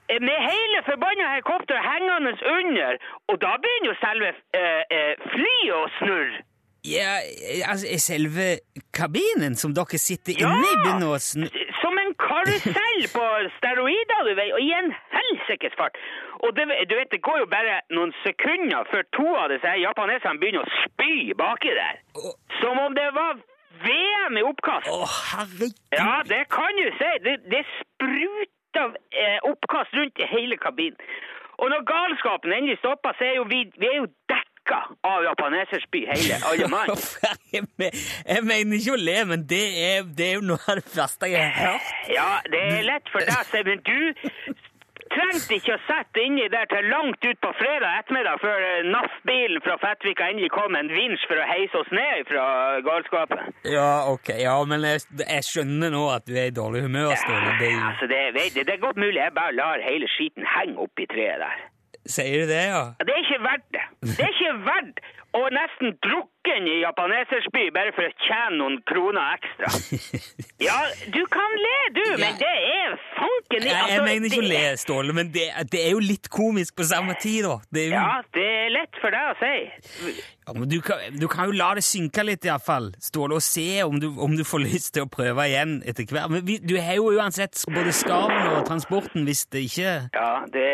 eh, 0.06 0.20
med 0.28 0.36
hele 0.50 0.82
forbanna 0.86 1.32
helikopteret 1.32 1.82
hengende 1.90 2.36
under, 2.58 3.00
og 3.28 3.40
da 3.42 3.56
begynner 3.64 3.90
jo 3.90 3.96
selve 4.04 4.28
eh, 4.60 4.84
eh, 4.98 5.14
flyet 5.32 5.74
å 5.80 5.82
snurre. 5.98 6.44
Ja, 6.86 7.16
eh, 7.26 7.64
altså, 7.70 7.90
selve 7.98 8.46
kabinen 8.94 9.56
som 9.58 9.74
dere 9.74 9.98
sitter 9.98 10.38
Ja! 10.38 10.46
inne 10.46 10.68
i, 10.70 10.78
begynner 10.84 11.16
å 11.16 11.18
snurre? 11.18 11.66
Som 11.82 11.98
en 11.98 12.14
karusell 12.22 13.02
på 13.16 13.26
steroider, 13.58 14.22
du 14.28 14.32
vet, 14.38 14.54
og 14.54 14.62
i 14.62 14.70
en 14.78 14.94
helsikes 15.48 15.76
fart. 15.76 15.96
Og 16.44 16.56
det, 16.56 16.68
du 16.90 16.94
vet, 16.96 17.10
det 17.10 17.22
går 17.22 17.38
jo 17.38 17.46
bare 17.46 17.80
noen 17.90 18.12
sekunder 18.24 18.84
før 18.92 19.02
to 19.16 19.28
av 19.36 19.48
disse 19.52 19.76
japaneserne 19.82 20.40
begynner 20.40 20.66
å 20.66 20.82
spy 20.84 21.32
baki 21.38 21.72
der. 21.74 22.02
Som 22.60 22.78
om 22.78 22.94
det 22.94 23.08
var 23.14 23.38
VM 23.84 24.38
i 24.38 24.42
oppkast. 24.42 24.88
å, 24.90 25.06
herregud! 25.06 25.74
Ja, 25.94 26.22
det 26.26 26.44
kan 26.50 26.76
du 26.76 26.86
si. 26.98 27.10
Det, 27.24 27.36
det 27.52 27.64
spruter 27.78 28.94
eh, 29.12 29.38
oppkast 29.50 29.94
rundt 29.94 30.18
i 30.18 30.28
hele 30.28 30.56
kabinen. 30.56 30.98
Og 31.58 31.70
når 31.72 31.82
galskapen 31.90 32.52
endelig 32.54 32.78
stopper, 32.78 33.16
så 33.18 33.24
er 33.26 33.34
jo 33.40 33.46
vi, 33.50 33.64
vi 33.82 33.86
er 33.90 33.96
jo 33.96 34.06
dekka 34.30 34.78
av 35.10 35.24
japaneserspy, 35.26 36.04
hele, 36.06 36.36
alle 36.46 36.68
mann. 36.70 36.92
Jeg 37.54 38.44
mener 38.46 38.76
ikke 38.78 38.94
å 38.94 39.00
le, 39.00 39.16
men 39.32 39.42
det 39.50 39.64
er, 39.82 40.06
det 40.06 40.28
er 40.28 40.36
jo 40.38 40.44
noe 40.52 40.62
av 40.70 40.78
det 40.78 40.86
verste 40.94 41.30
jeg 41.32 41.42
har 41.42 41.72
hørt. 41.72 41.90
Ja, 42.12 42.28
det 42.52 42.60
er 42.76 42.86
lett 42.86 43.10
for 43.10 43.26
deg, 43.26 43.58
men 43.70 43.82
du 43.88 44.54
trengte 45.12 45.56
ikke 45.58 45.74
å 45.76 45.80
sette 45.86 46.22
inni 46.24 46.46
der 46.52 46.68
til 46.70 46.88
langt 46.92 47.24
ut 47.24 47.40
på 47.44 47.50
fredag 47.58 48.00
ettermiddag 48.02 48.40
før 48.42 48.64
eh, 48.68 48.86
NAF-bilen 48.92 49.62
fra 49.64 49.76
Fettvika 49.82 50.28
endelig 50.32 50.50
kom 50.54 50.76
en 50.78 50.90
vinsj 50.92 51.24
for 51.30 51.40
å 51.42 51.46
heise 51.48 51.80
oss 51.82 51.90
ned 51.94 52.28
fra 52.30 52.44
galskapen. 52.86 53.52
Ja, 53.68 53.88
ok, 54.12 54.32
ja, 54.42 54.54
men 54.68 54.86
jeg, 54.86 55.04
jeg 55.24 55.46
skjønner 55.48 55.92
nå 55.94 56.04
at 56.14 56.26
du 56.28 56.34
er 56.36 56.50
i 56.52 56.54
dårlig 56.54 56.84
humør, 56.86 57.14
Ståle. 57.24 57.56
Det, 57.60 57.72
er 57.72 57.84
Altså, 57.90 58.06
det, 58.10 58.22
det, 58.38 58.66
det 58.68 58.74
er 58.76 58.82
godt 58.86 59.00
mulig 59.00 59.18
jeg 59.20 59.34
bare 59.36 59.54
lar 59.58 59.84
hele 59.84 60.08
skiten 60.14 60.46
henge 60.56 60.78
oppi 60.86 61.06
treet 61.10 61.40
der. 61.44 61.62
sier 62.08 62.42
du 62.44 62.50
det, 62.52 62.64
ja? 62.72 62.82
Det 63.04 63.12
er 63.14 63.22
ikke 63.26 63.42
verdt 63.44 63.70
det. 63.76 63.86
Det 64.16 64.24
er 64.24 64.34
ikke 64.34 64.52
verdt 64.66 65.00
å 65.36 65.42
nesten 65.52 65.90
drukken 66.06 66.68
i 66.72 66.78
japanesersby 66.80 67.66
bare 67.76 67.92
for 67.92 68.08
å 68.08 68.14
tjene 68.24 68.56
noen 68.62 68.78
kroner 68.88 69.36
ekstra. 69.36 69.72
Ja, 70.68 70.74
du 71.14 71.20
kan 71.30 71.52
le, 71.62 71.74
du, 71.94 72.04
men 72.18 72.34
det 72.40 72.48
er 72.50 72.96
fanken 73.48 73.66
i 73.66 73.70
Jeg, 73.70 73.82
altså, 73.82 74.04
mener 74.04 74.26
ikke 74.26 74.42
å 74.42 74.48
le, 74.48 74.76
Ståle, 74.78 75.12
men 75.16 75.30
det, 75.32 75.46
det 75.72 75.80
er 75.86 75.90
jo 75.92 75.98
litt 76.02 76.28
komisk 76.32 76.76
på 76.76 76.84
samme 76.84 77.14
tid, 77.20 77.44
da. 77.44 77.58
Det 77.72 77.86
jo, 77.88 77.94
Ja, 77.94 78.20
det 78.34 78.44
er 78.44 78.72
lett 78.74 78.98
for 79.00 79.14
deg 79.14 79.30
å 79.30 79.36
si. 79.40 80.12
Ja, 80.46 80.54
men 80.56 80.68
du, 80.68 80.80
kan, 80.84 80.96
du 81.18 81.28
kan 81.28 81.48
jo 81.50 81.56
la 81.58 81.70
det 81.78 81.84
synke 81.86 82.24
litt, 82.24 82.44
iallfall, 82.44 82.90
Ståle, 83.00 83.38
og 83.38 83.42
se 83.44 83.82
om 83.84 83.98
du, 84.00 84.08
om 84.18 84.36
du 84.36 84.44
får 84.44 84.64
lyst 84.68 84.94
til 84.96 85.06
å 85.06 85.10
prøve 85.12 85.48
igjen 85.48 85.78
etter 85.88 86.08
hvert. 86.08 86.30
Men 86.32 86.44
vi, 86.46 86.58
du 86.62 86.76
har 86.80 86.98
jo 86.98 87.12
uansett 87.16 87.60
både 87.72 87.94
skarven 87.96 88.52
og 88.56 88.66
transporten 88.68 89.24
hvis 89.28 89.46
det 89.52 89.64
ikke 89.70 89.96
Ja, 90.14 90.28
det 90.52 90.68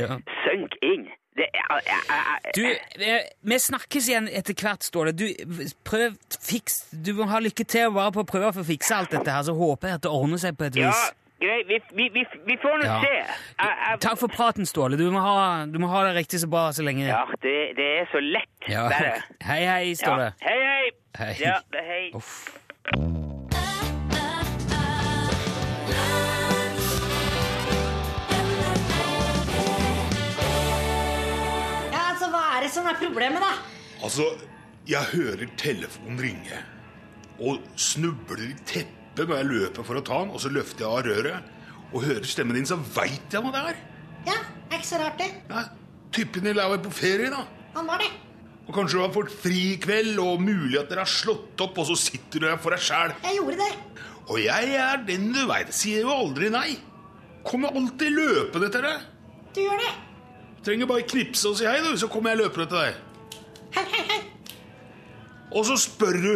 Ja. 0.00 0.16
Synk 0.46 0.78
inn. 0.82 1.10
Det 1.36 1.46
jeg, 1.48 1.80
jeg, 1.86 2.00
jeg, 2.12 2.52
Du, 2.56 3.04
eh, 3.06 3.22
vi 3.48 3.56
snakkes 3.58 4.08
igjen 4.10 4.26
etter 4.28 4.52
hvert, 4.58 4.84
Ståle. 4.84 5.14
Du, 5.16 5.24
prøv, 5.88 6.18
fiks 6.44 6.82
Du 6.92 7.14
må 7.16 7.24
ha 7.30 7.40
lykke 7.40 7.64
til 7.64 7.88
bare 7.94 8.12
på 8.12 8.20
å 8.20 8.28
prøve 8.28 8.50
å 8.50 8.56
få 8.58 8.64
fikse 8.68 8.98
alt 8.98 9.14
dette 9.14 9.32
her, 9.32 9.44
så 9.46 9.54
håper 9.56 9.88
jeg 9.94 10.00
at 10.00 10.04
det 10.04 10.12
ordner 10.12 10.42
seg 10.42 10.58
på 10.60 10.68
et 10.68 10.76
Ja, 10.76 10.90
vis. 10.92 11.14
Greit. 11.42 11.66
Vi, 11.68 11.78
vi, 11.98 12.08
vi, 12.14 12.24
vi 12.46 12.56
får 12.62 12.78
nå 12.82 12.88
Ja. 12.88 12.96
se. 13.02 13.12
Jeg, 13.18 13.76
jeg, 13.82 14.00
Takk 14.06 14.18
for 14.22 14.32
praten, 14.32 14.66
Ståle. 14.68 14.96
Du 15.00 15.04
må 15.14 15.20
ha, 15.24 15.36
du 15.66 15.78
må 15.82 15.90
ha 15.92 16.04
det 16.08 16.14
riktig 16.22 16.40
så 16.42 16.48
bra 16.50 16.68
så 16.72 16.86
lenge. 16.86 17.06
Ja, 17.10 17.24
det, 17.44 17.56
det 17.78 17.88
er 18.00 18.10
så 18.14 18.22
lett. 18.24 18.50
Ja. 18.70 18.88
Hei, 19.50 19.62
hei, 19.66 19.82
Ja. 19.92 20.00
Ståle. 20.04 20.32
Hei, 20.46 20.58
hei. 20.70 20.90
Hei. 21.18 21.32
Ja, 21.44 21.58
det- 21.74 21.86
hei. 21.90 22.04
Uff. 22.16 22.58
Ja, 31.92 32.00
altså, 32.12 32.28
Hva 32.32 32.42
er 32.56 32.64
det 32.66 32.72
som 32.74 32.86
er 32.88 32.98
problemet, 33.00 33.42
da? 33.44 33.52
Altså, 34.04 34.26
jeg 34.88 35.04
hører 35.12 35.46
telefonen 35.60 36.20
ringe. 36.22 36.60
Og 37.42 37.62
snubler 37.80 38.42
i 38.48 38.52
teppet 38.68 38.98
når 39.18 39.36
jeg 39.36 39.48
løper 39.50 39.86
for 39.86 40.00
å 40.00 40.04
ta 40.06 40.18
den, 40.22 40.32
og 40.32 40.40
så 40.40 40.50
løfter 40.52 40.84
jeg 40.86 40.90
av 40.90 41.06
røret. 41.06 41.50
Og 41.92 42.04
hører 42.06 42.28
stemmen 42.28 42.56
din, 42.56 42.68
så 42.68 42.78
veit 42.80 43.34
jeg 43.34 43.44
hva 43.44 43.52
det 43.52 43.62
er. 43.72 43.80
Ja, 44.30 44.36
er 44.70 44.78
ikke 44.78 44.88
så 44.88 45.00
rart, 45.02 45.18
det. 45.20 45.30
Ja, 45.50 45.66
Typen 46.12 46.44
din 46.44 46.58
er 46.60 46.68
vel 46.68 46.80
på 46.84 46.92
ferie, 46.92 47.30
da. 47.32 47.44
Han 47.76 47.88
var 47.88 48.00
det. 48.02 48.10
Og 48.68 48.74
kanskje 48.76 48.98
du 48.98 49.02
har 49.02 49.12
fått 49.14 49.32
fri 49.42 49.60
i 49.72 49.78
kveld, 49.80 50.18
og 50.20 50.40
mulig 50.44 50.78
at 50.80 50.90
dere 50.92 51.04
har 51.04 51.10
slått 51.10 51.60
opp, 51.64 51.78
og 51.80 51.88
så 51.88 51.96
sitter 51.98 52.42
du 52.42 52.48
her 52.48 52.60
for 52.62 52.74
deg 52.74 52.84
sjæl. 52.84 53.14
Jeg 53.24 53.38
gjorde 53.40 53.58
det. 53.60 53.70
Og 54.28 54.38
jeg 54.40 54.74
er 54.78 55.04
den 55.08 55.30
du 55.34 55.42
veit, 55.50 55.72
sier 55.74 56.04
jo 56.06 56.12
aldri 56.14 56.50
nei. 56.52 56.68
Kommer 57.48 57.74
alltid 57.74 58.12
løpende 58.14 58.68
til 58.72 58.84
deg. 58.86 59.06
Du 59.52 59.60
gjør 59.64 59.80
det. 59.82 59.92
Trenger 60.62 60.88
bare 60.92 61.06
knipse 61.10 61.48
og 61.50 61.56
si 61.58 61.66
hei, 61.66 61.80
du, 61.82 61.90
så 61.98 62.08
kommer 62.12 62.32
jeg 62.32 62.44
løpende 62.44 62.68
til 62.70 62.78
deg. 62.78 63.40
Hei, 63.74 63.86
hei, 63.92 64.04
hei. 64.12 64.20
Og 65.52 65.66
så 65.68 65.76
spør 65.80 66.20
du 66.22 66.34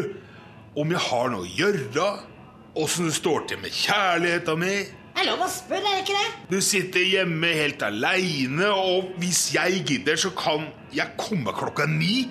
om 0.77 0.91
jeg 0.93 1.05
har 1.07 1.31
noe 1.33 1.47
å 1.47 1.53
gjøre, 1.57 2.09
åssen 2.83 3.09
det 3.09 3.17
står 3.17 3.47
til 3.51 3.61
med 3.63 3.75
kjærligheta 3.75 4.57
mi. 4.61 4.75
Det 5.17 5.23
er 5.23 5.31
lov 5.31 5.47
å 5.47 5.49
spørre, 5.49 5.81
er 5.81 6.03
det 6.03 6.03
ikke 6.05 6.17
det? 6.19 6.33
Du 6.51 6.59
sitter 6.65 7.07
hjemme 7.09 7.53
helt 7.57 7.83
aleine, 7.87 8.69
og 8.69 9.15
hvis 9.21 9.47
jeg 9.55 9.81
gidder, 9.89 10.19
så 10.21 10.33
kan 10.37 10.67
jeg 10.93 11.17
komme 11.21 11.55
klokka 11.57 11.87
ni. 11.89 12.27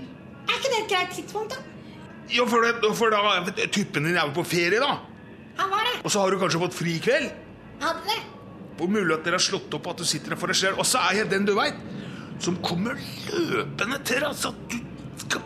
Er 0.46 0.60
ikke 0.60 0.70
det 0.70 0.82
et 0.84 0.92
greit 0.92 1.16
tidspunkt, 1.18 1.56
da? 1.56 1.64
Ja, 2.30 2.46
for, 2.50 2.62
det, 2.66 2.92
for 2.98 3.14
da 3.14 3.40
vet 3.46 3.60
Typen 3.74 4.06
din 4.06 4.18
er 4.18 4.30
på 4.34 4.46
ferie, 4.46 4.82
da. 4.82 5.00
Han 5.58 5.72
var 5.72 5.90
det. 5.90 5.98
Og 6.04 6.14
så 6.14 6.22
har 6.22 6.30
du 6.34 6.40
kanskje 6.42 6.62
fått 6.62 6.78
fri 6.78 6.96
i 7.00 7.02
kveld. 7.02 7.34
Hadde 7.82 8.06
det. 8.06 8.22
Hvor 8.78 8.92
mulig 8.92 9.16
at 9.16 9.26
dere 9.26 9.40
har 9.40 9.46
slått 9.46 9.74
opp 9.78 9.90
at 9.94 10.02
du 10.02 10.06
sitter 10.08 10.36
der 10.36 10.42
for 10.42 10.52
deg 10.52 10.60
selv. 10.60 10.82
Og 10.82 10.90
så 10.90 11.02
er 11.10 11.22
jeg 11.22 11.32
den 11.32 11.48
du 11.48 11.56
veit, 11.58 11.78
som 12.44 12.58
kommer 12.66 13.00
løpende 13.32 14.02
til 14.06 14.22
deg, 14.26 14.38
så 14.38 14.54
du 14.70 14.78
skal 15.26 15.42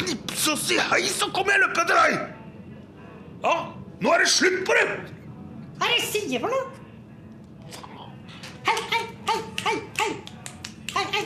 knipse 0.00 0.54
og 0.54 0.58
si 0.58 0.78
hei, 0.90 1.02
så 1.12 1.28
kommer 1.34 1.54
jeg 1.54 1.66
løpende 1.68 1.88
til 1.90 1.98
deg! 2.00 2.39
Ja, 3.40 3.72
nå 4.04 4.10
er 4.12 4.20
det 4.20 4.28
slutt 4.28 4.66
på 4.68 4.74
det! 4.76 4.84
Hva 5.80 5.86
er 5.86 5.94
det 5.94 6.00
jeg 6.02 6.08
sier 6.12 6.42
for 6.42 6.52
noe? 6.52 6.64
Hei, 8.66 8.74
hei, 8.92 9.04
hei, 9.30 9.38
hei, 9.64 9.76
hei. 10.02 10.10
Hei, 10.92 11.04
hei. 11.14 11.22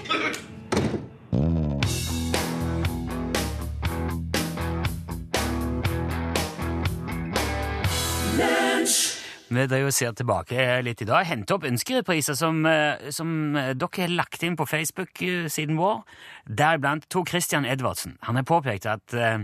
Vi 9.54 9.64
driver 9.70 9.90
og 9.90 9.94
ser 9.94 10.14
tilbake 10.14 10.68
litt 10.86 11.02
i 11.02 11.08
dag. 11.08 11.26
Hente 11.26 11.56
opp 11.56 11.66
ønskerepriser 11.66 12.38
som, 12.38 12.62
eh, 12.66 13.10
som 13.14 13.56
eh, 13.58 13.72
dere 13.74 14.06
har 14.06 14.14
lagt 14.22 14.42
inn 14.46 14.54
på 14.58 14.66
Facebook-siden 14.70 15.78
vår. 15.78 16.06
Deriblant 16.46 17.10
Tor 17.10 17.26
Christian 17.26 17.66
Edvardsen. 17.66 18.20
Han 18.22 18.38
har 18.38 18.46
påpekt 18.46 18.86
at 18.86 19.14
eh, 19.18 19.42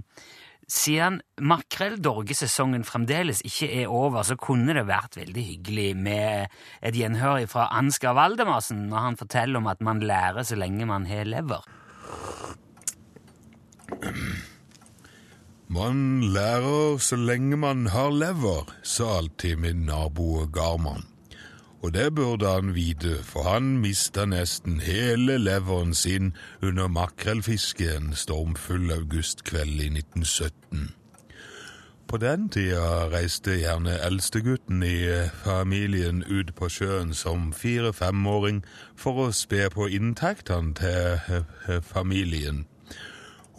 siden 0.71 1.19
makrell-dorgesesongen 1.43 2.85
fremdeles 2.87 3.43
ikke 3.47 3.69
er 3.83 3.91
over, 3.91 4.23
så 4.27 4.37
kunne 4.39 4.77
det 4.77 4.87
vært 4.89 5.19
veldig 5.19 5.45
hyggelig 5.49 5.89
med 5.99 6.55
et 6.87 6.97
gjenhør 6.97 7.43
fra 7.51 7.67
Ansgar 7.79 8.15
Valdemarsen 8.19 8.87
når 8.91 9.07
han 9.09 9.21
forteller 9.21 9.61
om 9.63 9.71
at 9.73 9.83
man 9.83 10.03
lærer 10.05 10.47
så 10.47 10.59
lenge 10.59 10.87
man 10.87 11.09
har 11.11 11.27
lever. 11.29 11.67
Man 15.71 15.99
lærer 16.35 16.99
så 16.99 17.19
lenge 17.19 17.59
man 17.59 17.87
har 17.91 18.11
lever, 18.15 18.71
sa 18.83 19.17
alltid 19.19 19.59
min 19.63 19.87
nabo 19.87 20.47
Garman. 20.51 21.10
Og 21.81 21.95
det 21.95 22.15
burde 22.15 22.49
han 22.49 22.75
vite, 22.75 23.17
for 23.25 23.43
han 23.49 23.79
mista 23.81 24.27
nesten 24.29 24.81
hele 24.85 25.39
leveren 25.41 25.95
sin 25.95 26.35
under 26.63 26.89
makrellfisket 26.93 27.97
en 27.97 28.15
stormfull 28.15 28.93
augustkveld 28.93 29.81
i 29.81 29.89
1917. 29.89 30.91
På 32.11 32.19
den 32.19 32.49
tida 32.51 33.07
reiste 33.13 33.55
gjerne 33.55 33.95
eldstegutten 34.03 34.83
i 34.83 35.29
familien 35.45 36.25
ut 36.27 36.51
på 36.59 36.69
sjøen 36.69 37.15
som 37.15 37.53
fire-femåring 37.55 38.65
for 38.99 39.21
å 39.25 39.27
spe 39.31 39.69
på 39.71 39.87
inntektene 39.87 40.75
til 40.75 41.37
eh, 41.39 41.79
familien. 41.87 42.65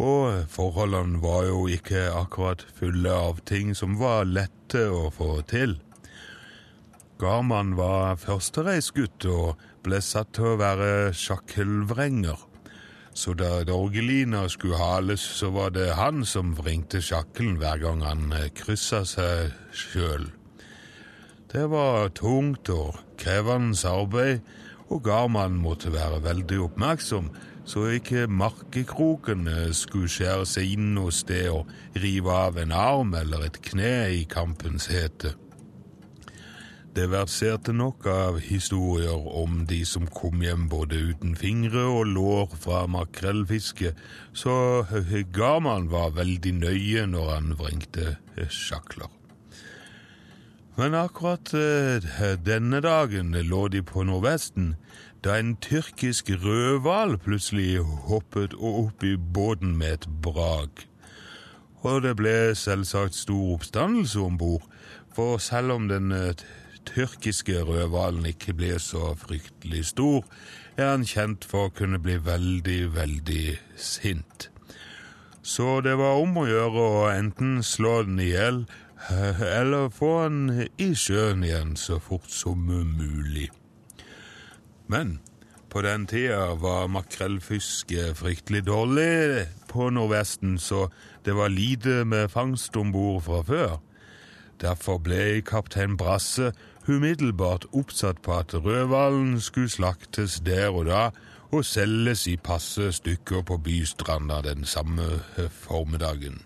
Og 0.04 0.44
forholdene 0.51 1.22
var 1.24 1.48
jo 1.48 1.63
ikke 1.72 2.10
akkurat 2.12 2.66
fulle 2.75 3.16
av 3.16 3.40
ting 3.48 3.72
som 3.78 3.96
var 4.01 4.28
lette 4.28 4.84
å 4.92 5.08
få 5.16 5.40
til. 5.48 5.80
Garman 7.22 7.75
var 7.78 8.16
førstereisgutt 8.18 9.28
og 9.30 9.60
ble 9.86 10.00
satt 10.01 10.32
til 10.34 10.56
å 10.56 10.60
være 10.62 11.12
sjakkelvrenger. 11.13 12.40
Så 13.13 13.36
da 13.38 13.60
Dorgelina 13.68 14.48
skulle 14.50 14.80
hales, 14.80 15.22
så 15.22 15.51
var 15.54 15.75
det 15.75 15.92
han 16.00 16.24
som 16.25 16.56
vringte 16.58 17.01
sjakkelen 17.04 17.60
hver 17.62 17.82
gang 17.84 18.01
han 18.01 18.32
kryssa 18.58 19.04
seg 19.06 19.51
sjøl. 19.75 20.32
Det 21.51 21.68
var 21.70 22.10
tungt 22.18 22.72
og 22.74 22.98
krevende 23.22 23.78
arbeid, 23.92 24.42
og 24.90 25.04
Garman 25.06 25.60
måtte 25.62 25.94
være 25.94 26.24
veldig 26.24 26.62
oppmerksom, 26.72 27.30
så 27.70 27.86
ikke 28.00 28.25
markekrokene 28.32 29.70
skulle 29.78 30.10
skjære 30.10 30.50
seg 30.50 30.74
inn 30.74 30.90
noe 30.98 31.13
sted 31.13 31.51
og 31.54 31.70
rive 32.01 32.34
av 32.34 32.58
en 32.58 32.74
arm 32.74 33.13
eller 33.20 33.46
et 33.46 33.62
kne 33.62 33.94
i 34.18 34.25
kampens 34.25 34.90
hete. 34.90 35.36
Det 36.92 37.06
verserte 37.08 37.72
nok 37.72 38.04
av 38.12 38.38
historier 38.44 39.16
om 39.16 39.62
de 39.68 39.80
som 39.88 40.10
kom 40.12 40.42
hjem 40.44 40.66
både 40.72 40.98
uten 41.14 41.38
fingre 41.40 41.86
og 41.88 42.10
lår 42.12 42.52
fra 42.60 42.82
makrellfiske, 42.92 43.94
så 44.36 44.56
Garman 45.32 45.88
var 45.94 46.18
veldig 46.20 46.54
nøye 46.60 47.06
når 47.08 47.32
han 47.32 47.56
vrengte 47.56 48.18
sjakler. 48.52 49.08
Men 50.76 50.96
akkurat 51.00 51.54
eh, 51.56 52.36
denne 52.44 52.84
dagen 52.84 53.36
lå 53.40 53.68
de 53.72 53.84
på 53.88 54.04
nordvesten, 54.04 54.74
da 55.24 55.40
en 55.40 55.56
tyrkisk 55.64 56.32
rødhval 56.44 57.20
plutselig 57.24 57.86
hoppet 58.10 58.56
opp 58.58 59.04
i 59.08 59.16
båten 59.16 59.78
med 59.80 59.94
et 60.02 60.08
brak. 60.26 60.88
Og 61.88 62.04
det 62.04 62.18
ble 62.20 62.56
selvsagt 62.58 63.16
stor 63.16 63.56
oppstandelse 63.56 64.20
om 64.20 64.36
bord, 64.42 64.66
for 65.16 65.40
selv 65.40 65.78
om 65.78 65.88
den 65.88 66.12
eh, 66.12 66.36
tyrkiske 66.90 67.64
rødhvalen 67.68 68.26
ikke 68.32 68.56
ble 68.58 68.76
så 68.80 69.14
fryktelig 69.20 69.86
stor, 69.92 70.26
er 70.78 70.94
han 70.94 71.06
kjent 71.08 71.46
for 71.48 71.70
å 71.70 71.76
kunne 71.76 72.00
bli 72.02 72.18
veldig, 72.26 72.82
veldig 72.96 73.46
sint. 73.78 74.50
Så 75.42 75.82
det 75.82 75.96
var 75.98 76.22
om 76.22 76.38
å 76.38 76.46
gjøre 76.46 76.86
å 76.86 77.10
enten 77.12 77.62
slå 77.66 78.02
den 78.06 78.22
i 78.22 78.32
hjel, 78.32 78.64
eller 79.60 79.90
få 79.90 80.14
den 80.28 80.70
i 80.78 80.92
sjøen 80.98 81.44
igjen 81.46 81.76
så 81.80 81.98
fort 82.00 82.30
som 82.30 82.62
mulig. 82.68 83.50
Men 84.92 85.20
på 85.72 85.82
den 85.86 86.04
tida 86.06 86.52
var 86.60 86.90
makrellfisket 86.92 88.18
fryktelig 88.20 88.66
dårlig 88.68 89.48
på 89.72 89.88
Nordvesten, 89.90 90.58
så 90.60 90.90
det 91.26 91.34
var 91.38 91.54
lite 91.54 92.04
med 92.06 92.32
fangst 92.32 92.76
om 92.78 92.92
bord 92.92 93.24
fra 93.24 93.40
før. 93.48 93.78
Derfor 94.62 95.00
ble 95.02 95.42
kaptein 95.48 95.96
Brasse 95.98 96.52
umiddelbart 96.88 97.66
oppsatt 97.74 98.22
på 98.22 98.38
at 98.42 98.54
rødhvalen 98.54 99.40
skulle 99.42 99.70
slaktes 99.70 100.40
der 100.46 100.70
og 100.70 100.86
da 100.90 101.10
og 101.52 101.66
selges 101.66 102.28
i 102.28 102.38
passe 102.38 102.92
stykker 102.96 103.44
på 103.44 103.58
bystranda 103.58 104.42
den 104.42 104.66
samme 104.66 105.04
formiddagen. 105.50 106.42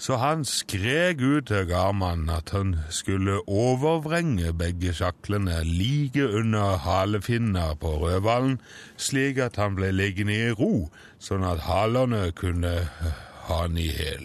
så 0.00 0.16
han 0.16 0.44
skrek 0.48 1.20
ut 1.20 1.50
til 1.50 1.66
Garman 1.68 2.30
at 2.32 2.50
han 2.56 2.76
skulle 2.88 3.34
overvrenge 3.48 4.52
begge 4.56 4.94
sjaklene 4.96 5.58
like 5.64 6.24
under 6.24 6.78
halefinna 6.80 7.74
på 7.74 7.98
rødhvalen, 8.00 8.60
slik 8.96 9.38
at 9.38 9.60
han 9.60 9.76
ble 9.76 9.90
liggende 9.92 10.32
i 10.32 10.54
ro, 10.56 10.88
sånn 11.20 11.44
at 11.44 11.66
halene 11.68 12.30
kunne 12.32 12.72
ha 13.44 13.60
han 13.60 13.76
i 13.76 13.90
hæl. 13.92 14.24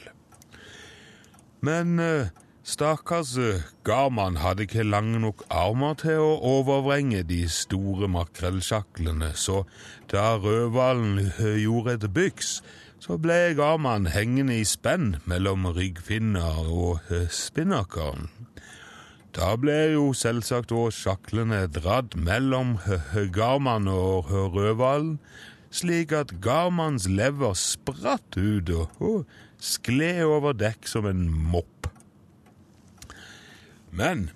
Men 1.66 2.00
eh, 2.00 2.32
stakkars 2.66 3.38
eh, 3.38 3.62
Garman 3.86 4.40
hadde 4.42 4.66
ikke 4.66 4.84
lange 4.84 5.20
nok 5.22 5.44
armer 5.54 5.94
til 6.02 6.22
å 6.24 6.32
overvrenge 6.58 7.22
de 7.30 7.44
store 7.52 8.10
makrellsjaklene, 8.10 9.32
så 9.38 9.64
da 10.12 10.34
rødhvalen 10.42 11.20
eh, 11.28 11.62
gjorde 11.62 12.00
et 12.00 12.08
byks, 12.16 12.58
så 13.06 13.20
ble 13.22 13.54
Garman 13.58 14.10
hengende 14.10 14.58
i 14.58 14.66
spenn 14.66 15.20
mellom 15.30 15.68
ryggfinner 15.78 16.66
og 16.66 17.06
eh, 17.14 17.30
spinnakeren. 17.30 18.32
Da 19.36 19.52
ble 19.60 19.78
jo 19.94 20.10
selvsagt 20.16 20.72
òg 20.74 20.94
sjaklene 20.96 21.66
dratt 21.68 22.16
mellom 22.16 22.78
Garman 23.36 23.90
og 23.92 24.32
rødhvalen, 24.32 25.20
slik 25.76 26.16
at 26.16 26.38
Garmans 26.42 27.10
lever 27.12 27.54
spratt 27.60 28.38
ut 28.40 28.72
og 28.72 29.26
skled 29.60 30.24
over 30.24 30.56
dekk 30.56 30.88
som 30.88 31.06
en 31.10 31.28
mopp. 31.30 31.75
Men 33.96 34.30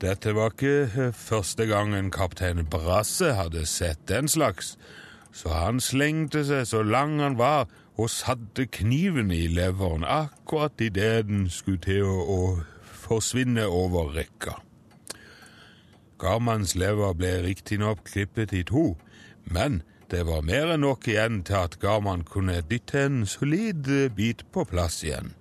dette 0.00 0.32
var 0.36 0.54
ikke 0.54 0.88
eh, 0.88 1.16
første 1.16 1.66
gangen 1.68 2.10
kaptein 2.12 2.64
Brasse 2.72 3.34
hadde 3.36 3.66
sett 3.68 4.00
den 4.08 4.28
slags, 4.28 4.74
så 5.34 5.52
han 5.52 5.80
slengte 5.82 6.44
seg 6.48 6.64
så 6.70 6.82
lang 6.82 7.18
han 7.20 7.36
var 7.38 7.68
og 8.00 8.10
satte 8.10 8.66
kniven 8.66 9.30
i 9.30 9.44
leveren 9.46 10.06
akkurat 10.08 10.80
idet 10.82 11.28
den 11.28 11.46
skulle 11.52 11.82
til 11.84 12.08
å, 12.08 12.40
forsvinne 13.04 13.66
over 13.68 14.14
rekka. 14.14 14.54
Garmans 16.16 16.72
lever 16.72 17.12
ble 17.18 17.32
riktignok 17.44 18.00
klippet 18.08 18.54
i 18.56 18.62
to, 18.64 18.94
men 19.44 19.82
det 20.08 20.22
var 20.24 20.46
mer 20.48 20.72
enn 20.72 20.86
nok 20.86 21.04
igjen 21.12 21.42
til 21.44 21.58
at 21.66 21.76
Garman 21.82 22.24
kunne 22.24 22.62
dytte 22.64 23.02
en 23.04 23.26
solid 23.28 23.90
bit 24.16 24.46
på 24.56 24.64
plass 24.70 25.02
igjen. 25.04 25.34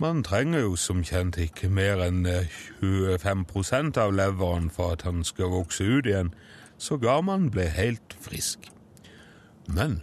Man 0.00 0.22
trenger 0.24 0.62
jo 0.64 0.76
som 0.80 1.02
kjent 1.04 1.36
ikke 1.36 1.68
mer 1.68 2.00
enn 2.00 2.22
eh, 2.24 2.48
25 2.80 3.98
av 4.00 4.14
leveren 4.16 4.70
for 4.72 4.94
at 4.94 5.02
han 5.04 5.20
skal 5.28 5.52
vokse 5.52 5.84
ut 5.84 6.06
igjen, 6.08 6.30
så 6.80 6.96
Garman 6.96 7.50
ble 7.52 7.66
helt 7.68 8.16
frisk. 8.24 8.70
Men 9.68 9.98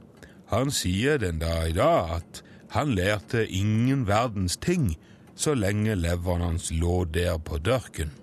han 0.53 0.69
sier 0.69 1.17
den 1.17 1.41
dag 1.41 1.71
i 1.71 1.73
dag 1.79 2.11
at 2.19 2.43
han 2.75 2.93
lærte 2.93 3.47
ingen 3.49 4.05
verdens 4.05 4.59
ting 4.61 4.91
så 5.33 5.55
lenge 5.57 5.97
leveren 5.97 6.45
hans 6.45 6.69
lå 6.69 6.99
der 7.09 7.41
på 7.41 7.57
dørken. 7.57 8.13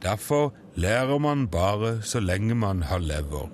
Derfor 0.00 0.54
lærer 0.80 1.18
man 1.20 1.44
bare 1.52 1.98
så 2.02 2.24
lenge 2.24 2.56
man 2.56 2.82
har 2.88 3.04
lever. 3.04 3.52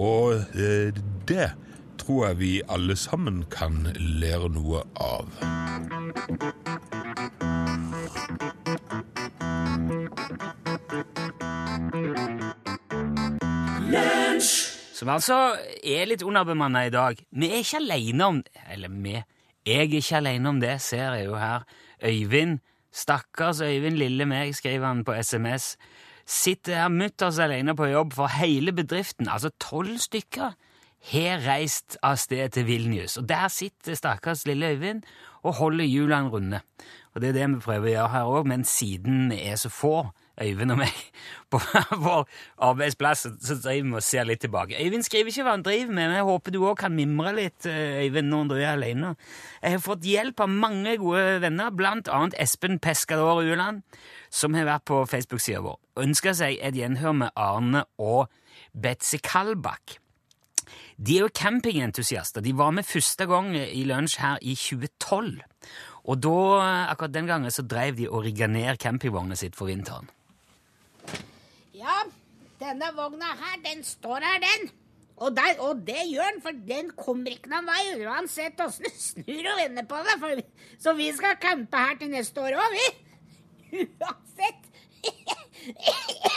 Og 0.00 0.40
eh, 0.56 0.88
det 1.28 1.52
tror 2.00 2.30
jeg 2.30 2.40
vi 2.40 2.54
alle 2.68 2.96
sammen 2.96 3.44
kan 3.52 3.92
lære 3.98 4.48
noe 4.56 4.86
av. 4.96 5.28
Som 14.92 15.10
altså 15.10 15.36
er 15.82 16.06
litt 16.06 16.22
underbemanna 16.22 16.84
i 16.86 16.92
dag. 16.94 17.18
Vi 17.34 17.48
er 17.48 17.62
ikke 17.64 17.80
alene 17.80 18.28
om 18.28 18.42
Eller 18.70 18.88
vi. 18.88 19.16
Jeg 19.66 19.88
er 19.88 19.96
ikke 19.98 20.16
alene 20.20 20.48
om 20.48 20.60
det, 20.62 20.80
ser 20.82 21.16
jeg 21.16 21.26
jo 21.26 21.34
her. 21.38 21.64
Øyvind, 22.02 22.58
stakkars 22.92 23.60
Øyvind 23.60 23.98
lille 23.98 24.26
meg, 24.26 24.54
skriver 24.54 24.86
han 24.86 25.04
på 25.04 25.14
SMS, 25.22 25.76
sitter 26.26 26.74
her 26.74 26.88
mutters 26.88 27.38
alene 27.38 27.76
på 27.76 27.86
jobb 27.90 28.12
for 28.12 28.26
hele 28.26 28.72
bedriften, 28.72 29.28
altså 29.28 29.50
tolv 29.60 29.98
stykker, 29.98 30.54
har 31.12 31.42
reist 31.46 31.96
av 32.02 32.16
sted 32.16 32.54
til 32.54 32.66
Vilnius. 32.66 33.16
Og 33.18 33.28
der 33.28 33.48
sitter 33.48 33.94
stakkars 33.98 34.46
lille 34.46 34.70
Øyvind 34.74 35.02
og 35.42 35.54
holder 35.58 35.84
hjulene 35.88 36.30
runde. 36.32 36.60
Og 37.14 37.20
det 37.20 37.28
er 37.28 37.32
det 37.36 37.46
vi 37.56 37.60
prøver 37.60 37.88
å 37.90 37.92
gjøre 37.96 38.10
her 38.14 38.28
òg, 38.32 38.46
men 38.48 38.62
siden 38.64 39.30
vi 39.30 39.42
er 39.50 39.56
så 39.60 39.68
få, 39.72 40.10
Øyvind 40.42 40.72
og 40.72 40.78
meg, 40.80 40.94
på 41.52 41.58
vår 42.00 42.22
arbeidsplass, 42.64 43.26
så- 43.44 43.56
driver 43.60 43.84
vi 43.90 43.98
og 43.98 44.02
ser 44.02 44.24
litt 44.24 44.40
tilbake. 44.40 44.78
Øyvind 44.80 45.04
skriver 45.04 45.28
ikke 45.28 45.44
hva 45.44 45.52
han 45.58 45.62
driver 45.66 45.92
med, 45.92 46.06
men 46.08 46.14
jeg 46.16 46.24
håper 46.24 46.54
du 46.54 46.58
òg 46.64 46.78
kan 46.80 46.94
mimre 46.96 47.34
litt, 47.36 47.66
eh, 47.68 48.00
Øyvind, 48.06 48.30
når 48.32 48.48
du 48.48 48.54
er 48.56 48.70
alene. 48.72 49.10
Jeg 49.60 49.74
har 49.76 49.84
fått 49.84 50.08
hjelp 50.08 50.40
av 50.40 50.48
mange 50.48 50.96
gode 50.98 51.36
venner, 51.44 51.68
blant 51.70 52.08
annet 52.08 52.34
Espen 52.40 52.80
Pescador 52.80 53.42
Ueland, 53.44 53.82
som 54.32 54.54
har 54.56 54.64
vært 54.64 54.86
på 54.88 55.02
Facebook-sida 55.12 55.60
vår, 55.62 55.76
ønsker 56.00 56.32
seg 56.40 56.56
et 56.64 56.80
gjenhør 56.80 57.12
med 57.26 57.30
Arne 57.36 57.84
og 58.00 58.32
Betzy 58.72 59.20
Kalbakk. 59.22 59.98
De 60.96 61.16
er 61.16 61.26
jo 61.26 61.30
campingentusiaster. 61.34 62.44
De 62.44 62.52
var 62.56 62.72
med 62.74 62.86
første 62.86 63.26
gang 63.30 63.54
i 63.56 63.84
lunsj 63.88 64.18
her 64.20 64.42
i 64.42 64.56
2012. 64.58 65.40
Og 66.02 66.18
da, 66.18 66.36
akkurat 66.90 67.14
den 67.14 67.30
gangen 67.30 67.54
så 67.54 67.62
drev 67.62 67.96
de 67.98 68.08
og 68.10 68.24
rigga 68.26 68.48
ned 68.50 68.80
campingvognet 68.82 69.38
sitt 69.38 69.58
for 69.58 69.70
vinteren. 69.70 70.10
Ja, 71.76 72.02
denne 72.62 72.90
vogna 72.96 73.34
her, 73.38 73.58
den 73.64 73.84
står 73.86 74.24
her, 74.26 74.40
den. 74.42 74.70
Og, 75.22 75.30
der, 75.36 75.54
og 75.62 75.84
det 75.86 76.02
gjør 76.10 76.32
den, 76.32 76.42
for 76.42 76.58
den 76.66 76.90
kommer 76.98 77.30
ikke 77.30 77.50
noen 77.52 77.68
vei 77.68 78.06
uansett 78.08 78.58
åssen 78.64 78.88
du 78.88 78.98
snur 78.98 79.50
og 79.52 79.60
vender 79.60 79.86
på 79.86 80.00
det. 80.06 80.16
For, 80.22 80.42
så 80.82 80.96
vi 80.98 81.12
skal 81.14 81.38
campe 81.42 81.84
her 81.84 81.98
til 82.00 82.10
neste 82.10 82.42
år 82.42 82.58
òg, 82.58 82.76
vi. 82.78 82.86
Uansett. 84.02 84.70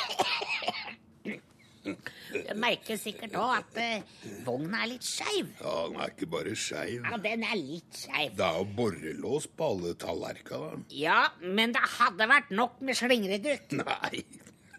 Merker 2.66 2.98
sikkert 2.98 3.36
òg 3.38 3.52
at 3.60 3.76
eh, 3.78 4.16
vogna 4.46 4.82
er 4.84 4.90
litt 4.96 5.06
skeiv. 5.06 5.52
Ja, 5.62 5.74
den 5.86 6.00
er 6.02 6.14
ikke 6.16 6.30
bare 6.34 6.56
skeiv. 6.58 7.06
Ja, 7.06 7.20
den 7.22 7.44
er 7.46 7.60
litt 7.60 8.00
skeiv. 8.00 8.34
Det 8.40 8.46
er 8.48 8.58
jo 8.58 8.66
borrelås 8.80 9.46
på 9.54 9.68
alle 9.76 9.94
tallerkenene. 10.02 10.88
Ja, 10.98 11.20
men 11.46 11.76
det 11.76 11.84
hadde 12.00 12.28
vært 12.32 12.50
nok 12.58 12.82
med 12.86 12.98
slingredutt. 12.98 13.78
Nei. 13.84 14.24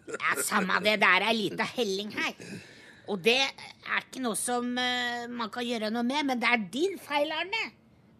Ja, 0.07 0.35
Samme 0.43 0.81
det, 0.83 0.97
det 1.01 1.07
er 1.17 1.25
ei 1.29 1.35
lita 1.35 1.67
helling 1.77 2.11
her. 2.15 2.35
Og 3.07 3.21
det 3.23 3.39
er 3.39 4.03
ikke 4.03 4.21
noe 4.23 4.35
som 4.39 4.67
eh, 4.79 5.25
man 5.31 5.51
kan 5.51 5.63
gjøre 5.67 5.91
noe 5.95 6.03
med, 6.07 6.27
men 6.27 6.43
det 6.43 6.51
er 6.51 6.63
din 6.71 6.97
feil, 6.99 7.31
Arne. 7.31 7.65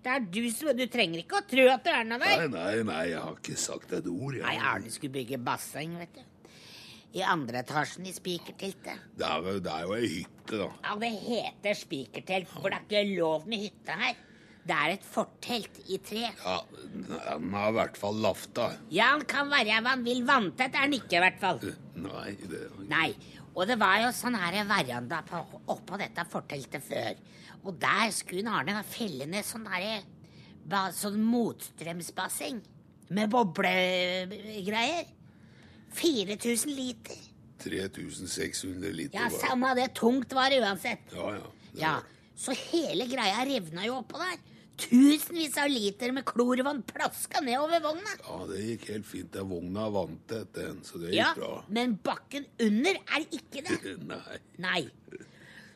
Det 0.04 0.14
er 0.14 0.24
du 0.32 0.44
som 0.56 0.72
Du 0.78 0.86
trenger 0.88 1.20
ikke 1.26 1.42
å 1.42 1.46
tro 1.48 1.66
at 1.74 1.84
det 1.84 1.92
er 1.92 2.06
noe 2.08 2.22
der. 2.22 2.46
Nei, 2.48 2.48
nei, 2.54 2.84
nei, 2.88 3.04
jeg 3.12 3.20
har 3.20 3.36
ikke 3.36 3.60
sagt 3.60 3.92
et 3.98 4.08
ord. 4.08 4.38
Jeg. 4.38 4.46
Nei, 4.48 4.56
Arne 4.72 4.92
skulle 4.94 5.16
bygge 5.18 5.40
basseng, 5.44 5.98
vet 6.00 6.16
du. 6.16 6.24
I 7.18 7.24
andre 7.26 7.64
etasjen 7.64 8.06
i 8.06 8.14
spikerteltet. 8.14 9.00
Det, 9.18 9.26
er, 9.26 9.42
jo- 9.48 9.60
det 9.66 9.72
er 9.74 9.86
jo 9.88 9.96
ei 9.98 10.10
hytte, 10.20 10.58
da. 10.62 10.68
Ja, 10.86 10.96
det 11.02 11.10
heter 11.24 11.78
spikertelt, 11.80 12.50
for 12.52 12.70
det 12.70 12.78
er 12.78 12.86
ikke 12.86 13.18
lov 13.18 13.48
med 13.50 13.64
hytte 13.66 13.96
her. 13.98 14.20
Det 14.68 14.76
er 14.76 14.92
et 14.98 15.06
fortelt 15.08 15.78
i 15.88 15.98
tre. 16.04 16.26
Ja, 16.44 16.58
Den 17.00 17.54
er 17.56 17.70
i 17.70 17.76
hvert 17.78 17.98
fall 17.98 18.18
lafta. 18.22 18.66
Ja, 18.92 19.14
han 19.14 19.24
kan 19.30 19.48
være 19.50 19.78
hva 19.80 19.94
han 19.96 20.04
vil. 20.04 20.26
Vanntett 20.28 20.76
er 20.76 20.84
han 20.86 20.94
ikke, 20.98 21.16
i 21.18 21.24
hvert 21.24 21.40
fall. 21.40 21.62
Nei, 22.04 22.34
det 22.52 22.62
Nei, 22.92 23.08
og 23.56 23.64
det 23.72 23.78
var 23.80 24.02
jo 24.04 24.12
sånn 24.14 24.36
her 24.38 24.60
veranda 24.68 25.22
på, 25.26 25.40
oppå 25.74 25.98
dette 26.04 26.26
forteltet 26.30 26.84
før. 26.84 27.16
Og 27.64 27.80
der 27.82 28.12
skulle 28.14 28.52
Arne 28.52 28.76
da 28.78 28.84
felle 28.86 29.26
ned 29.32 29.48
sånn 29.48 29.66
herre 29.72 30.02
ba- 30.68 30.92
Sånn 30.94 31.18
motstrømsbasseng. 31.24 32.60
Med 33.16 33.32
boblegreier. 33.32 35.06
4000 35.98 36.76
liter. 36.76 37.24
3600 37.64 38.92
liter. 38.94 39.18
Ja, 39.18 39.30
samme 39.34 39.48
samme 39.48 39.74
det. 39.80 39.88
Tungt 39.98 40.34
var 40.38 40.54
det 40.54 40.62
uansett. 40.62 41.10
Ja, 41.16 41.32
ja. 41.38 41.48
Ja, 41.78 41.96
Så 42.38 42.54
hele 42.54 43.06
greia 43.10 43.46
revna 43.50 43.86
jo 43.88 43.98
oppå 43.98 44.20
der. 44.22 44.38
Tusenvis 44.78 45.56
av 45.58 45.72
liter 45.74 46.12
med 46.14 46.26
klorvann 46.30 46.84
plaska 46.86 47.42
nedover 47.42 47.82
vogna. 47.82 48.12
Ja, 48.22 48.38
det 48.52 48.60
gikk 48.62 48.84
helt 48.92 49.08
fint. 49.10 49.32
Den 49.34 49.50
vogna 49.50 49.88
vant 49.90 50.34
etter 50.38 50.70
en, 50.70 50.84
så 50.86 51.02
det 51.02 51.16
gikk 51.16 51.18
Ja, 51.18 51.32
bra. 51.38 51.64
Men 51.74 51.96
bakken 52.06 52.46
under 52.62 53.00
er 53.02 53.26
ikke 53.26 53.64
det. 53.66 53.96
Nei. 54.12 54.38
Nei. 54.62 54.84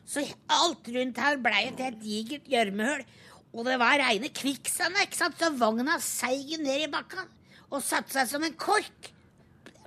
Så 0.06 0.22
alt 0.54 0.86
rundt 0.94 1.18
her 1.18 1.40
blei 1.42 1.64
et 1.72 1.82
helt 1.82 1.98
digert 2.02 2.46
gjørmehull. 2.50 3.02
Og 3.52 3.66
det 3.66 3.74
var 3.82 3.98
reine 4.00 4.30
kvikksand, 4.32 4.96
ikke 5.02 5.18
sant? 5.18 5.38
Så 5.42 5.50
vogna 5.58 5.98
seig 6.02 6.54
ned 6.62 6.86
i 6.86 6.90
bakka 6.92 7.26
og 7.72 7.82
satte 7.84 8.14
seg 8.14 8.30
som 8.30 8.46
en 8.46 8.54
kork 8.60 9.10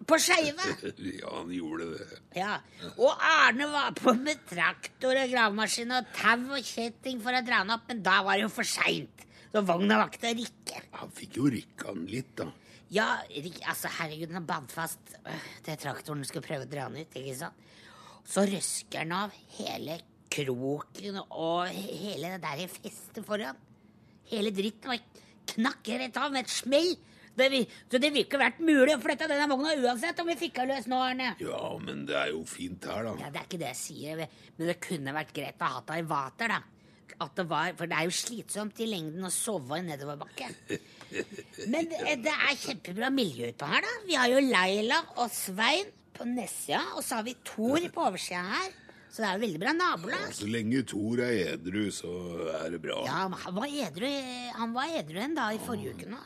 på 0.06 0.20
skeiva. 0.22 0.68
Ja, 1.22 1.32
han 1.38 1.52
gjorde 1.54 1.88
det. 1.94 2.20
Ja. 2.38 2.58
Og 2.96 3.12
Arne 3.16 3.70
var 3.72 3.96
på 3.98 4.14
med 4.18 4.44
traktor 4.50 5.18
og 5.18 5.32
gravemaskin 5.32 5.94
og 5.96 6.12
tau 6.18 6.56
og 6.58 6.66
kjetting 6.66 7.22
for 7.24 7.36
å 7.36 7.44
dra 7.46 7.64
den 7.64 7.74
opp, 7.76 7.88
men 7.90 8.04
da 8.06 8.20
var 8.26 8.38
det 8.38 8.46
jo 8.46 8.54
for 8.54 8.68
seint. 8.70 9.26
Så 9.54 9.64
vogna 9.64 10.02
var 10.02 10.12
ikke 10.12 10.22
til 10.26 10.34
å 10.34 10.40
rikke. 10.42 10.82
Han 11.00 11.14
fikk 11.16 11.38
jo 11.40 11.50
rikka 11.52 11.94
den 11.96 12.08
litt, 12.12 12.34
da. 12.38 12.50
Ja, 12.94 13.08
altså 13.66 13.90
herregud, 13.98 14.30
den 14.30 14.46
bandt 14.46 14.74
fast 14.76 15.16
øh, 15.18 15.46
til 15.66 15.80
traktoren 15.82 16.26
skulle 16.28 16.46
prøve 16.46 16.68
å 16.68 16.70
dra 16.70 16.90
den 16.92 17.02
ut, 17.02 17.16
ikke 17.18 17.38
sant? 17.40 17.64
Så 18.26 18.44
røsker 18.50 19.06
den 19.06 19.14
av 19.16 19.34
hele 19.58 20.00
kroken 20.34 21.22
og 21.24 21.70
hele 21.72 22.36
det 22.36 22.42
der 22.44 22.66
festet 22.72 23.26
foran. 23.26 23.58
Hele 24.30 24.52
dritten 24.54 24.92
var 24.92 25.02
knakk 25.54 25.92
rett 26.02 26.18
av 26.20 26.34
med 26.34 26.46
et 26.46 26.54
smell. 26.54 26.96
Det, 27.36 27.50
så 27.92 28.00
det 28.00 28.12
ville 28.14 28.24
ikke 28.26 28.40
vært 28.40 28.62
mulig 28.64 28.94
å 28.96 29.02
flytte 29.04 29.28
denne 29.28 29.48
vogna 29.52 29.74
uansett 29.76 30.20
om 30.24 30.30
vi 30.32 30.38
fikk 30.40 30.62
henne 30.62 30.78
løs 30.78 30.86
nå, 30.88 31.00
Arne. 31.04 31.34
Ja, 31.44 31.74
men 31.82 32.06
det 32.08 32.16
er 32.16 32.30
jo 32.32 32.46
fint 32.48 32.86
her, 32.88 33.10
da. 33.10 33.16
Ja, 33.20 33.32
Det 33.34 33.42
er 33.42 33.50
ikke 33.50 33.60
det 33.60 33.72
jeg 33.74 33.82
sier, 33.82 34.24
men 34.56 34.70
det 34.72 34.78
kunne 34.84 35.16
vært 35.18 35.34
greit 35.36 35.60
å 35.60 35.74
ha 35.74 35.84
det 35.90 36.00
i 36.00 36.08
vater, 36.08 36.56
da. 36.56 36.62
At 37.24 37.36
det 37.40 37.46
var, 37.48 37.74
for 37.80 37.88
det 37.88 37.96
er 37.96 38.08
jo 38.10 38.16
slitsomt 38.16 38.80
i 38.84 38.88
lengden 38.92 39.24
å 39.24 39.32
sove 39.32 39.78
i 39.80 39.84
nedoverbakke. 39.88 40.50
Men 41.72 41.88
det, 41.92 42.00
det 42.26 42.34
er 42.34 42.58
kjempebra 42.60 43.12
miljø 43.14 43.52
ute 43.54 43.70
her, 43.72 43.86
da. 43.86 43.94
Vi 44.08 44.18
har 44.20 44.32
jo 44.34 44.42
Leila 44.44 44.98
og 45.24 45.30
Svein 45.32 45.92
på 46.16 46.28
nedsida, 46.28 46.82
og 46.96 47.04
så 47.04 47.20
har 47.20 47.28
vi 47.28 47.36
Thor 47.48 47.88
på 47.92 48.04
oversida 48.10 48.42
her. 48.50 48.74
Så 49.16 49.24
det 49.24 49.28
er 49.30 49.38
jo 49.38 49.44
veldig 49.46 49.60
bra 49.62 49.72
nabolag. 49.72 50.24
Ja, 50.28 50.32
Så 50.36 50.48
lenge 50.52 50.82
Thor 50.92 51.22
er 51.24 51.54
edru, 51.54 51.86
så 51.96 52.12
er 52.60 52.74
det 52.76 52.82
bra. 52.84 52.98
Ja, 53.08 53.22
han 53.32 53.56
var 53.56 53.72
edru 53.72 54.10
Han 54.58 54.74
var 54.76 54.92
edru 55.00 55.22
en 55.24 55.38
dag 55.38 55.56
i 55.56 55.62
forrige 55.64 55.96
uke 55.96 56.10
nå. 56.12 56.20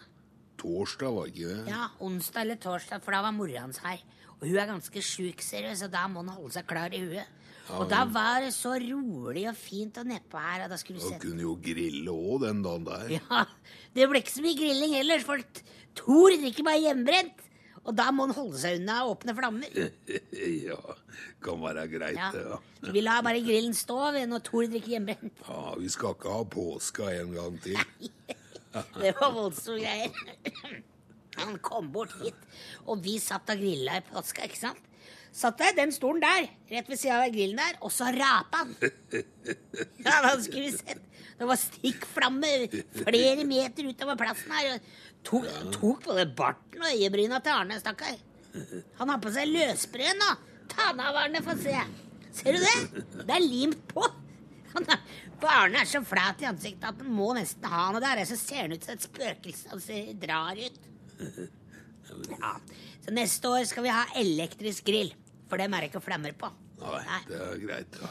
Torsdag, 0.59 1.11
var 1.15 1.29
ikke 1.31 1.49
det? 1.55 1.59
Ja, 1.71 1.87
onsdag 2.03 2.41
eller 2.45 2.59
torsdag, 2.61 3.03
for 3.05 3.15
da 3.15 3.21
var 3.25 3.35
mora 3.35 3.63
hans 3.63 3.79
her. 3.85 4.01
Og 4.39 4.47
hun 4.47 4.55
er 4.59 4.69
ganske 4.69 5.01
sjuk, 5.03 5.41
ser 5.43 5.67
du, 5.67 5.73
så 5.79 5.87
da 5.91 6.05
må 6.11 6.21
han 6.23 6.31
holde 6.37 6.53
seg 6.55 6.67
klar 6.69 6.93
i 6.95 7.01
huet. 7.03 7.35
Og 7.77 7.83
da 7.91 7.99
var 8.09 8.39
det 8.41 8.53
så 8.55 8.71
rolig 8.81 9.43
og 9.51 9.57
fint 9.59 9.97
og 10.01 10.07
nedpå 10.09 10.39
her, 10.41 10.63
og 10.65 10.71
da 10.71 10.77
skulle 10.81 10.97
du 10.97 11.05
sett 11.05 11.21
kunne 11.21 11.43
jo 11.43 11.51
grille 11.61 12.09
òg 12.09 12.39
den 12.47 12.63
dagen 12.65 12.87
der. 12.87 13.11
Ja, 13.19 13.43
det 13.93 14.07
ble 14.09 14.23
ikke 14.23 14.33
så 14.39 14.41
mye 14.45 14.57
grilling 14.57 14.95
heller, 14.97 15.21
for 15.21 15.43
Thor 15.99 16.33
drikker 16.33 16.65
bare 16.65 16.81
hjemmebrent. 16.87 17.45
Og 17.85 17.93
da 17.95 18.09
må 18.13 18.25
han 18.27 18.33
holde 18.35 18.57
seg 18.59 18.79
unna 18.81 18.97
åpne 19.11 19.35
flammer. 19.37 19.77
Ja, 20.69 20.79
kan 21.45 21.61
være 21.61 21.85
greit, 21.91 22.17
Ja. 22.17 22.31
det. 22.33 22.41
Ja. 22.47 22.57
ja. 22.87 22.91
vi 22.95 23.01
lar 23.05 23.21
bare 23.25 23.41
grillen 23.45 23.77
stå 23.77 23.99
ved 24.17 24.27
når 24.33 24.43
Thor 24.49 24.65
drikker 24.71 24.95
hjemmebrent. 24.95 25.45
ja, 25.45 25.61
vi 25.79 25.89
skal 25.93 26.17
ikke 26.17 26.33
ha 26.39 26.43
påska 26.57 27.11
en 27.21 27.35
gang 27.37 27.61
til. 27.63 27.77
Det 29.01 29.15
var 29.19 29.33
voldsomme 29.33 29.79
greier. 29.81 30.83
Han 31.39 31.57
kom 31.63 31.89
bort 31.93 32.13
hit, 32.19 32.37
og 32.85 33.01
vi 33.05 33.15
satt 33.21 33.49
og 33.53 33.61
grilla 33.61 33.99
i 33.99 34.05
påska, 34.09 34.45
ikke 34.49 34.59
sant? 34.59 34.85
Satt 35.31 35.59
der, 35.61 35.75
den 35.77 35.91
stolen 35.93 36.23
der, 36.23 36.47
rett 36.71 36.87
ved 36.89 36.97
sida 36.99 37.19
av 37.21 37.31
grillen 37.33 37.59
der, 37.61 37.77
og 37.85 37.93
så 37.93 38.09
rapa 38.15 38.63
han. 38.63 38.73
Ja, 40.03 40.17
da 40.25 40.33
skulle 40.41 40.65
vi 40.65 40.73
sett. 40.73 41.05
Det 41.39 41.47
var 41.47 41.59
stikkflammer 41.61 42.65
flere 42.97 43.45
meter 43.47 43.87
utover 43.87 44.17
plassen 44.19 44.51
her. 44.57 44.73
og 44.73 45.05
Tok, 45.29 45.45
tok 45.75 46.01
både 46.07 46.25
barten 46.35 46.83
og 46.83 46.91
øyebryna 46.91 47.39
til 47.43 47.53
Arne, 47.55 47.77
stakkar. 47.79 48.17
Han 48.99 49.11
har 49.13 49.21
på 49.23 49.31
seg 49.35 49.51
løsbrød 49.53 50.19
nå. 50.19 50.31
Ta 50.73 50.89
den 50.91 51.03
av, 51.05 51.19
Arne, 51.21 51.43
få 51.45 51.55
se. 51.61 51.75
Ser 52.35 52.57
du 52.57 52.65
det? 52.65 53.05
Det 53.21 53.35
er 53.37 53.45
limt 53.45 53.85
på. 53.93 54.03
Han 54.73 54.85
er, 55.75 55.85
så 55.87 56.01
flat 56.05 56.41
i 56.43 56.47
ansiktet 56.49 56.87
at 56.89 56.99
den 56.99 57.11
må 57.15 57.31
nesten 57.37 57.65
ha 57.71 57.89
noe 57.93 58.03
der. 58.03 58.21
Så 58.27 58.37
ser 58.39 58.67
han 58.67 58.75
ut 58.75 58.85
som 58.85 58.95
et 58.95 59.07
spøkelse. 59.07 59.73
og 59.73 59.81
så 59.83 59.99
drar 60.19 60.59
ut. 60.59 60.79
Ja. 62.35 62.55
Så 63.05 63.13
neste 63.15 63.51
år 63.51 63.67
skal 63.69 63.85
vi 63.85 63.93
ha 63.93 64.05
elektrisk 64.19 64.87
grill. 64.89 65.13
For 65.49 65.61
dem 65.61 65.73
er 65.73 65.85
det 65.85 65.91
ikke 65.91 66.03
flammer 66.05 66.35
på. 66.37 66.51
Nei, 66.79 67.21
det 67.27 67.39
er 67.43 67.61
greit. 67.65 68.01
Ja. 68.01 68.09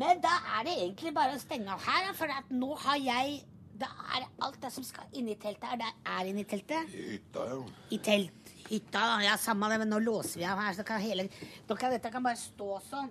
Men 0.00 0.22
da 0.24 0.32
er 0.56 0.66
det 0.66 0.76
egentlig 0.78 1.12
bare 1.14 1.36
å 1.36 1.40
stenge 1.40 1.74
av 1.74 1.82
her, 1.84 2.12
for 2.16 2.32
at 2.32 2.48
nå 2.52 2.72
har 2.80 3.00
jeg 3.02 3.42
da 3.82 3.88
er 4.14 4.26
alt 4.44 4.60
det 4.62 4.70
som 4.70 4.84
skal 4.86 5.08
inn 5.18 5.30
i 5.32 5.36
teltet 5.40 5.64
her, 5.66 5.80
det 5.80 5.88
er 6.14 6.28
inni 6.30 6.44
teltet. 6.48 6.92
I 6.92 7.16
Hytta, 7.16 7.46
jo. 7.50 7.64
I 7.90 7.98
telt, 8.04 8.52
hytta, 8.68 9.02
Ja, 9.24 9.36
samme 9.40 9.70
det, 9.72 9.80
men 9.82 9.90
nå 9.90 9.98
låser 10.02 10.42
vi 10.42 10.46
av 10.46 10.60
her, 10.62 10.76
så 10.76 10.84
kan 10.86 11.02
hele 11.02 11.26
Dere, 11.68 11.90
Dette 11.96 12.12
kan 12.12 12.24
bare 12.24 12.38
stå 12.38 12.78
sånn. 12.90 13.10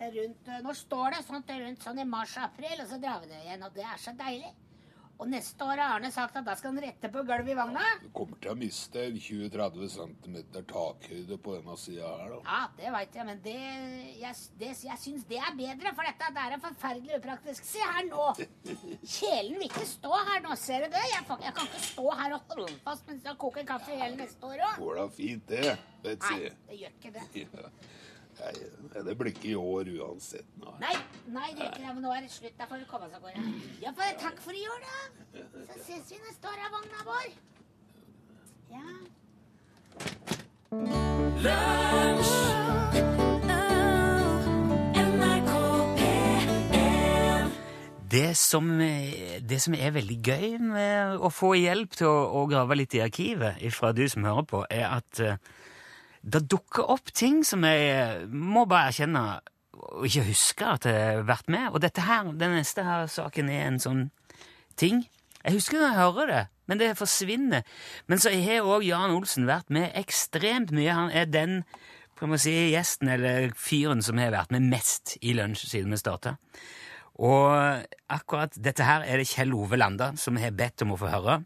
Rundt, 0.00 0.48
eh, 0.48 0.62
nå 0.64 0.72
står 0.72 1.16
det 1.16 1.22
sånn 1.26 1.44
rundt 1.44 1.84
sånn 1.84 2.00
i 2.00 2.08
mars-april, 2.08 2.80
og 2.80 2.88
så 2.88 2.98
drar 3.00 3.20
vi 3.20 3.32
det 3.34 3.44
igjen. 3.44 3.64
Og 3.66 3.74
det 3.76 3.84
er 3.84 4.00
så 4.00 4.16
deilig. 4.16 4.52
Og 5.20 5.28
neste 5.28 5.66
år 5.68 5.76
har 5.76 5.98
Arne 5.98 6.08
sagt 6.08 6.38
at 6.40 6.46
da 6.46 6.54
skal 6.56 6.72
han 6.72 6.80
rette 6.80 7.08
på 7.12 7.22
gulvet 7.28 7.50
i 7.52 7.56
vogna. 7.58 7.82
Du 8.00 8.06
kommer 8.16 8.38
til 8.40 8.54
å 8.54 8.56
miste 8.56 9.02
20-30 9.12 9.90
cm 9.92 10.38
takhøyde 10.70 11.36
på 11.44 11.58
denne 11.58 11.76
sida 11.76 12.08
her, 12.22 12.32
da. 12.32 12.38
Ja, 12.46 12.60
det 12.78 12.94
veit 12.94 13.18
jeg, 13.18 13.26
men 13.28 13.42
det 13.44 13.56
Jeg, 14.22 14.38
det, 14.62 14.70
jeg 14.86 15.02
syns 15.02 15.28
det 15.28 15.42
er 15.44 15.52
bedre, 15.58 15.92
for 15.98 16.08
dette 16.08 16.32
det 16.38 16.46
er 16.46 16.64
forferdelig 16.64 17.18
upraktisk. 17.18 17.68
Se 17.68 17.84
her 17.84 18.08
nå! 18.08 18.30
Kjelen 19.04 19.60
vil 19.60 19.68
ikke 19.68 19.84
stå 19.92 20.24
her 20.30 20.40
nå, 20.46 20.56
ser 20.56 20.86
du 20.86 20.96
det? 20.96 21.04
Jeg, 21.12 21.28
jeg 21.44 21.56
kan 21.58 21.68
ikke 21.68 21.84
stå 21.90 22.08
her 22.22 22.38
og 22.38 22.56
holde 22.56 22.80
fast 22.88 23.12
mens 23.12 23.28
jeg 23.28 23.40
koker 23.44 23.68
kaffe 23.68 23.92
hele 23.92 24.16
neste 24.22 24.54
år 24.54 24.64
òg. 24.70 24.80
Går 24.80 25.02
da 25.02 25.08
fint, 25.20 25.52
det, 25.52 25.76
Nei, 26.08 26.36
det 26.70 26.80
gjør 26.80 26.96
ikke 26.96 27.16
det. 27.18 27.28
Ja. 27.44 27.72
Nei, 28.40 29.02
det 29.06 29.14
blir 29.18 29.30
ikke 29.34 29.50
i 29.52 29.54
år 29.58 29.84
uansett. 30.00 30.48
Nå. 30.60 30.72
Nei, 30.80 30.96
nei, 31.28 31.48
det 31.54 31.62
er 31.64 31.70
ikke 31.70 31.84
det, 31.84 31.92
men 31.94 32.02
nå 32.04 32.10
er 32.14 32.20
det 32.24 32.32
slutt. 32.32 32.56
Da 32.58 32.64
får 32.70 32.78
vi 32.82 32.88
komme 32.90 33.06
oss 33.06 33.16
av 33.16 33.22
gårde. 33.24 33.40
Ja, 33.84 33.90
for 33.96 34.04
takk 34.22 34.38
for 34.44 34.56
i 34.56 34.64
år, 34.66 34.80
da. 34.86 34.96
Så 35.68 35.74
ses 35.84 36.10
vi 36.12 36.18
neste 36.24 36.44
år 36.50 36.58
av 36.66 36.70
vogna 36.78 37.00
vår. 37.10 37.28
Ja. 38.70 38.86
Det 48.10 48.36
som, 48.36 48.78
det 49.50 49.60
som 49.62 49.74
er 49.74 49.90
veldig 49.94 50.18
gøy 50.26 50.58
med 50.62 51.22
å 51.22 51.30
få 51.30 51.52
hjelp 51.58 51.94
til 51.94 52.08
å, 52.10 52.18
å 52.40 52.46
grave 52.50 52.74
litt 52.80 52.94
i 52.98 53.04
arkivet 53.04 53.62
fra 53.74 53.92
du 53.94 54.02
som 54.10 54.26
hører 54.26 54.46
på, 54.50 54.64
er 54.66 54.88
at 54.88 55.20
eh, 55.22 55.38
det 56.22 56.44
dukker 56.52 56.90
opp 56.92 57.12
ting 57.16 57.40
som 57.46 57.64
jeg 57.64 58.26
må 58.28 58.66
bare 58.68 58.90
erkjenne 58.90 59.24
og 59.80 60.04
ikke 60.04 60.26
huske 60.28 60.66
at 60.68 60.86
jeg 60.88 60.98
har 61.00 61.22
vært 61.28 61.48
med. 61.52 61.70
Og 61.72 61.80
dette 61.80 62.04
her, 62.04 62.28
den 62.36 62.56
neste 62.58 62.84
her 62.84 63.06
saken 63.10 63.48
er 63.52 63.66
en 63.66 63.80
sånn 63.80 64.02
ting. 64.80 65.06
Jeg 65.40 65.56
husker 65.56 65.80
når 65.80 65.86
jeg 65.86 66.00
hører 66.00 66.30
det, 66.30 66.42
men 66.68 66.80
det 66.82 66.90
forsvinner. 66.98 67.64
Men 68.06 68.20
så 68.20 68.32
har 68.34 68.68
òg 68.68 68.84
Jan 68.84 69.14
Olsen 69.14 69.48
vært 69.48 69.72
med 69.72 69.96
ekstremt 69.96 70.74
mye. 70.76 70.92
Han 70.92 71.14
er 71.16 71.30
den 71.30 71.62
kan 72.20 72.28
man 72.28 72.40
si, 72.40 72.52
gjesten 72.74 73.08
eller 73.08 73.48
fyren 73.56 74.02
som 74.04 74.18
har 74.20 74.34
vært 74.34 74.52
med 74.52 74.66
mest 74.68 75.14
i 75.24 75.32
lunsj 75.32 75.64
siden 75.70 75.94
vi 75.94 76.00
starta. 76.02 76.34
Og 77.20 77.80
akkurat 78.12 78.56
dette 78.60 78.84
her 78.84 79.06
er 79.08 79.20
det 79.20 79.30
Kjell 79.30 79.54
Ove 79.56 79.78
Landa 79.80 80.10
som 80.20 80.36
har 80.40 80.52
bedt 80.56 80.84
om 80.84 80.92
å 80.92 80.98
få 81.00 81.08
høre. 81.12 81.38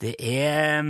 Det 0.00 0.14
er, 0.20 0.84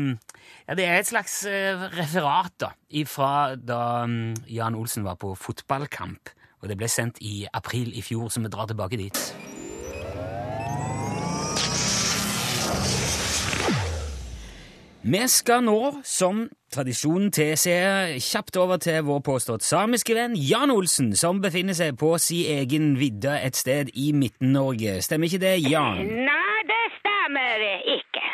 ja, 0.66 0.74
det 0.74 0.84
er 0.84 0.96
et 0.98 1.06
slags 1.06 1.44
eh, 1.46 1.84
referat 1.94 2.56
da, 2.58 2.72
fra 3.06 3.54
da 3.54 3.80
mm, 4.06 4.48
Jan 4.50 4.74
Olsen 4.74 5.06
var 5.06 5.14
på 5.22 5.34
fotballkamp. 5.38 6.32
Og 6.62 6.70
det 6.70 6.78
ble 6.80 6.88
sendt 6.90 7.20
i 7.22 7.44
april 7.54 7.92
i 7.94 8.02
fjor, 8.02 8.28
så 8.28 8.42
vi 8.42 8.50
drar 8.50 8.66
tilbake 8.66 8.98
dit. 8.98 9.20
Vi 15.06 15.20
skal 15.30 15.62
nå, 15.62 16.00
som 16.02 16.48
tradisjonen 16.74 17.28
tilsier, 17.30 18.16
kjapt 18.18 18.56
over 18.58 18.80
til 18.82 19.04
vår 19.06 19.20
påstått 19.22 19.62
samiske 19.62 20.16
venn 20.18 20.34
Jan 20.34 20.72
Olsen, 20.74 21.12
som 21.14 21.38
befinner 21.44 21.78
seg 21.78 21.94
på 22.00 22.16
si 22.18 22.40
egen 22.50 22.96
vidde 22.98 23.36
et 23.38 23.54
sted 23.54 23.94
i 23.94 24.10
Midten-Norge. 24.10 24.98
Stemmer 25.06 25.30
ikke 25.30 25.44
det, 25.46 25.54
Jan? 25.70 26.02
Nei, 26.26 26.58
det 26.66 26.82
stemmer 26.98 27.68
ikke. 27.94 28.26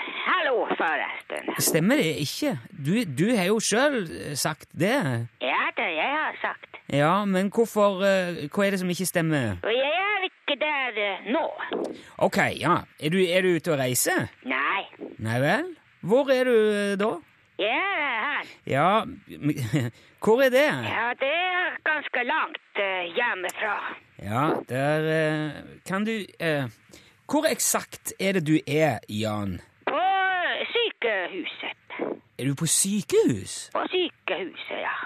Hallo, 0.53 0.67
forresten. 0.77 1.55
Stemmer 1.65 1.97
det 1.97 2.11
ikke? 2.21 2.51
Du, 2.69 2.91
du 3.19 3.31
har 3.37 3.47
jo 3.49 3.55
sjøl 3.65 4.03
sagt 4.37 4.67
det. 4.77 4.99
Ja, 5.41 5.61
det 5.79 5.87
jeg 5.97 6.11
har 6.13 6.35
sagt. 6.43 6.77
Ja, 6.93 7.13
men 7.25 7.49
hvorfor 7.49 8.03
eh, 8.05 8.43
Hva 8.53 8.67
er 8.67 8.75
det 8.75 8.81
som 8.83 8.91
ikke 8.93 9.07
stemmer? 9.09 9.55
Og 9.65 9.73
jeg 9.73 10.03
er 10.11 10.27
ikke 10.29 10.59
der 10.61 11.01
eh, 11.07 11.31
nå. 11.33 11.47
Ok, 12.29 12.37
ja. 12.61 12.75
Er 13.01 13.15
du, 13.17 13.17
er 13.25 13.47
du 13.47 13.55
ute 13.57 13.73
og 13.73 13.81
reiser? 13.81 14.29
Nei, 14.45 14.85
Nei 15.25 15.39
vel? 15.41 15.73
Hvor 16.05 16.29
er 16.37 16.45
du 16.45 16.55
eh, 16.59 16.93
da? 17.01 17.11
jeg 17.63 17.89
er 18.05 18.21
her. 18.29 18.53
Ja, 18.69 18.87
hvor 20.27 20.45
er 20.45 20.53
det? 20.53 20.69
Ja, 20.69 21.09
det 21.25 21.33
er 21.33 21.81
ganske 21.89 22.29
langt 22.29 22.85
eh, 22.91 23.09
hjemmefra. 23.17 23.75
Ja, 24.21 24.47
der 24.69 25.11
eh, 25.17 25.61
Kan 25.89 26.05
du 26.05 26.19
eh, 26.21 26.69
Hvor 27.25 27.49
eksakt 27.49 28.13
er 28.21 28.37
det 28.37 28.49
du 28.53 28.59
er, 28.67 28.99
Jan? 29.09 29.63
Sykehuset. 31.33 31.77
Er 32.39 32.45
du 32.45 32.55
på 32.55 32.67
sykehus? 32.67 33.71
På 33.73 33.83
sykehuset, 33.89 34.79
ja. 34.83 34.97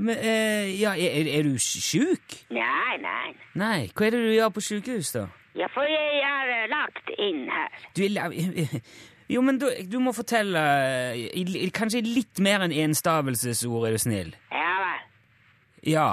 Men, 0.00 0.16
eh, 0.18 0.80
ja, 0.80 0.90
er, 0.96 1.38
er 1.38 1.42
du 1.42 1.56
sjuk? 1.58 2.36
Nei, 2.50 2.96
nei. 3.00 3.32
Nei, 3.54 3.88
hva 3.96 4.06
er 4.06 4.10
det 4.14 4.20
du 4.24 4.32
gjør 4.32 4.52
på 4.56 4.60
sykehus, 4.64 5.10
da? 5.16 5.26
Ja, 5.56 5.66
for 5.74 5.84
jeg 5.84 6.20
er 6.24 6.52
eh, 6.62 6.68
lagt 6.72 7.10
inn 7.18 7.42
her. 7.52 7.68
Du 7.96 8.04
er 8.04 8.12
la- 8.14 8.80
Jo, 9.32 9.40
men 9.40 9.58
du, 9.60 9.66
du 9.88 9.98
må 10.02 10.12
fortelle 10.12 10.60
eh, 11.14 11.70
Kanskje 11.72 12.02
litt 12.04 12.40
mer 12.44 12.64
enn 12.66 12.72
enstavelsesord, 12.72 13.86
er 13.88 13.96
du 13.96 14.00
snill. 14.02 14.32
Ja 14.52 14.72
vel. 14.82 15.08
Ja, 15.92 16.06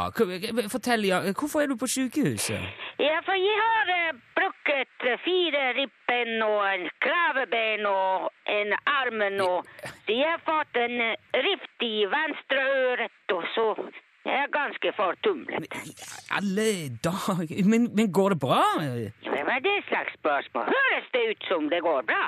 fortell, 0.72 1.04
ja. 1.06 1.20
Hvorfor 1.38 1.62
er 1.62 1.68
du 1.72 1.76
på 1.78 1.88
sykehuset? 1.88 2.64
Ja, 3.00 3.20
for 3.26 3.36
jeg 3.38 3.60
har 3.64 4.16
brukket 4.40 5.08
eh, 5.08 5.20
fire 5.24 5.66
ribben 5.78 6.42
og 6.46 6.64
en 6.74 6.88
kravebein 7.06 7.86
og 7.90 8.30
en 8.58 8.76
armen 8.90 9.42
og 9.46 9.66
jeg 10.10 10.26
har 10.26 10.44
fått 10.46 10.78
en 10.82 11.02
eh, 11.06 11.18
rift 11.48 11.86
i 11.86 12.06
venstre 12.10 12.64
øret, 12.84 13.34
og 13.36 13.44
så 13.56 13.68
jeg 14.30 14.36
er 14.44 14.50
ganske 14.54 14.92
fortumlet. 14.98 15.66
Alle 16.38 16.66
dager 17.04 17.66
men, 17.72 17.88
men 17.96 18.12
går 18.14 18.36
det 18.36 18.40
bra? 18.44 18.62
Hva 19.26 19.44
var 19.48 19.62
det 19.66 19.76
slags 19.88 20.14
spørsmål? 20.20 20.70
Høres 20.76 21.12
det 21.16 21.24
ut 21.32 21.48
som 21.50 21.70
det 21.72 21.82
går 21.86 22.02
bra? 22.10 22.24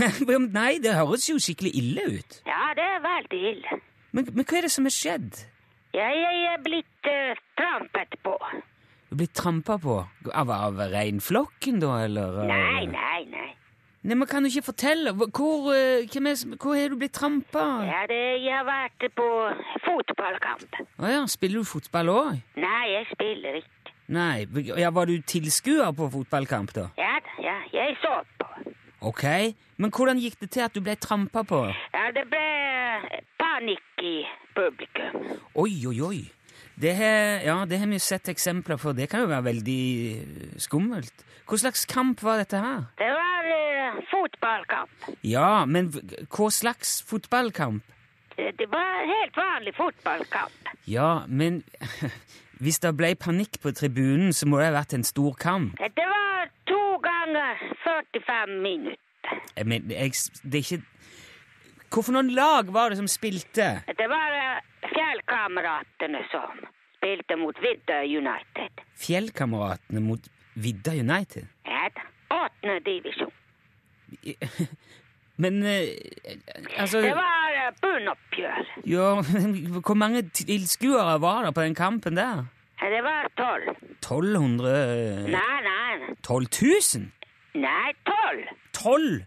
Nei, 0.60 0.72
det 0.82 0.96
høres 0.98 1.28
jo 1.30 1.38
skikkelig 1.38 1.74
ille 1.78 2.06
ut. 2.18 2.38
Ja, 2.48 2.70
det 2.78 2.86
er 2.96 3.02
veldig 3.04 3.42
ille. 3.52 3.80
Men, 4.14 4.30
men 4.32 4.46
hva 4.46 4.60
er 4.60 4.68
det 4.68 4.72
som 4.74 4.88
er 4.88 4.94
skjedd? 4.94 5.42
Ja, 5.94 6.08
jeg 6.10 6.46
er 6.50 6.62
blitt 6.64 7.10
uh, 7.10 7.42
trampet 7.58 8.16
på. 8.26 8.34
Du 9.10 9.18
blir 9.20 9.30
trampa 9.30 9.76
på? 9.78 10.00
Av, 10.34 10.50
av 10.50 10.80
reinflokken, 10.90 11.78
da, 11.82 12.00
eller? 12.08 12.40
Nei, 12.50 12.86
nei, 12.90 13.13
nei. 14.04 14.14
Men 14.14 14.28
Kan 14.28 14.44
du 14.44 14.48
ikke 14.48 14.68
fortelle? 14.70 15.12
Hvor, 15.12 15.72
eh, 15.74 16.04
er 16.04 16.88
du 16.88 16.96
blitt 16.96 17.12
trampa? 17.12 17.64
Ja, 17.88 18.04
det, 18.08 18.20
jeg 18.44 18.52
har 18.54 18.64
vært 18.68 19.08
på 19.16 19.28
fotballkamp. 19.86 20.80
Å 21.00 21.10
ja, 21.10 21.24
spiller 21.26 21.64
du 21.64 21.64
fotball 21.64 22.12
òg? 22.12 22.42
Nei, 22.56 22.84
jeg 22.92 23.06
spiller 23.12 23.60
ikke. 23.60 23.94
Nei, 24.08 24.44
ja, 24.76 24.90
Var 24.90 25.06
du 25.06 25.20
tilskuer 25.22 25.92
på 25.96 26.10
fotballkamp, 26.12 26.74
da? 26.76 26.88
Ja, 27.00 27.16
ja, 27.40 27.56
jeg 27.72 27.96
så 28.02 28.20
på. 28.38 28.72
Ok, 29.04 29.24
Men 29.76 29.90
hvordan 29.90 30.20
gikk 30.20 30.38
det 30.40 30.50
til 30.54 30.62
at 30.64 30.72
du 30.72 30.80
ble 30.80 30.94
trampa 30.96 31.42
på? 31.44 31.64
Ja, 31.92 32.10
det 32.14 32.24
ble 32.30 33.20
panikk 33.40 34.04
i 34.04 34.14
publikum. 34.54 35.24
Oi, 35.60 35.72
oi, 35.88 35.98
oi. 36.00 36.20
Det 36.80 36.94
har, 36.96 37.40
ja, 37.44 37.56
det 37.64 37.78
har 37.78 37.86
vi 37.90 37.98
sett 38.02 38.28
eksempler 38.32 38.78
på. 38.80 38.92
Det 38.96 39.08
kan 39.10 39.24
jo 39.24 39.30
være 39.30 39.46
veldig 39.50 39.82
eh, 40.12 40.54
skummelt. 40.62 41.24
Hva 41.44 41.58
slags 41.60 41.84
kamp 41.90 42.22
var 42.24 42.40
dette 42.40 42.58
her? 42.58 42.86
Det 42.98 43.10
fotballkamp. 44.44 45.10
Ja, 45.24 45.64
men 45.64 45.90
hva 46.28 46.52
slags 46.52 47.00
fotballkamp? 47.08 47.82
Det 48.36 48.66
var 48.70 48.84
var 49.04 49.16
helt 49.16 49.36
vanlig 49.36 49.74
fotballkamp. 49.74 50.52
Ja, 50.84 51.24
men 51.28 51.62
hvis 52.64 52.78
det 52.78 52.94
ble 52.96 53.14
panikk 53.20 53.60
på 53.62 53.72
tribunen, 53.72 54.32
så 54.32 54.48
må 54.48 54.60
det 54.60 54.70
ha 54.70 54.78
vært 54.78 54.96
en 54.96 55.04
stor 55.04 55.36
kamp. 55.40 55.78
Det 55.78 56.08
var 56.10 56.48
to 56.70 56.82
ganger 57.04 57.60
45 57.84 58.56
minutter. 58.62 59.00
Men, 59.64 59.90
jeg, 59.90 60.12
det 60.44 60.60
er 60.60 60.66
ikke 60.66 60.82
Hvorfor 61.94 62.10
noen 62.16 62.32
lag 62.34 62.66
var 62.74 62.90
det 62.90 62.96
som 62.98 63.06
spilte? 63.06 63.68
Det 63.86 64.06
var 64.10 64.32
eh, 64.34 64.64
fjellkameratene 64.90 66.24
som 66.26 66.64
spilte 66.96 67.36
mot 67.38 67.60
Vidda 67.62 68.00
United. 68.02 68.82
Fjellkameratene 68.98 70.02
mot 70.02 70.26
Vidda 70.58 70.96
United? 70.98 71.46
Ja 71.70 71.86
da, 71.94 72.08
åttende 72.34 72.80
divisjon. 72.88 73.30
Men 75.42 75.62
eh, 75.66 75.88
altså 76.78 77.00
Det 77.02 77.10
var 77.16 77.48
eh, 77.58 77.72
bunnoppgjør. 77.82 78.68
Ja, 78.86 79.08
hvor 79.82 79.94
mange 79.98 80.22
tilskuere 80.30 81.16
var 81.20 81.44
det 81.48 81.54
på 81.56 81.62
den 81.66 81.74
kampen 81.74 82.16
der? 82.16 82.44
Det 82.84 83.00
var 83.02 83.28
tolv. 83.38 83.70
1200 84.04 85.28
Nei, 85.32 85.60
nei, 85.64 86.14
12 86.22 86.46
000? 86.62 87.06
nei, 87.54 87.92
tolv. 88.06 88.44
12? 88.74 89.22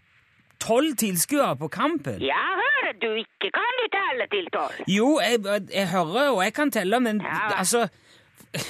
12 0.60 0.94
tilskuere 1.00 1.56
på 1.56 1.68
kampen? 1.68 2.20
Ja, 2.22 2.40
hører 2.60 2.92
du 3.02 3.08
ikke? 3.18 3.50
Kan 3.54 3.76
du 3.80 3.84
telle 3.94 4.26
til 4.32 4.48
tolv? 4.54 4.80
Jo, 4.88 5.08
jeg, 5.22 5.42
jeg 5.74 5.88
hører 5.92 6.30
og 6.32 6.42
jeg 6.44 6.54
kan 6.54 6.70
telle, 6.70 7.00
men 7.00 7.20
Ja. 7.24 7.50
altså 7.58 7.88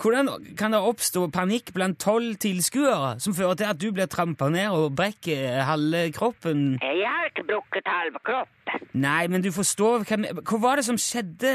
Hvordan 0.00 0.28
kan 0.58 0.74
det 0.74 0.80
oppstå 0.82 1.28
panikk 1.34 1.70
blant 1.74 1.98
tolv 2.02 2.34
tilskuere 2.42 3.14
som 3.22 3.34
fører 3.36 3.58
til 3.60 3.70
at 3.70 3.80
du 3.80 3.86
blir 3.94 4.08
trampa 4.10 4.48
ned 4.52 4.74
og 4.74 4.96
brekker 4.98 5.62
halve 5.68 6.08
kroppen? 6.16 6.80
Jeg 6.82 7.06
har 7.06 7.30
ikke 7.30 7.46
brukket 7.52 7.88
halve 7.88 8.22
kroppen. 8.26 8.88
Nei, 8.94 9.26
men 9.30 9.44
du 9.44 9.50
forstår 9.54 10.04
hva, 10.08 10.18
hva 10.42 10.58
var 10.62 10.80
det 10.80 10.86
som 10.88 10.98
skjedde 10.98 11.52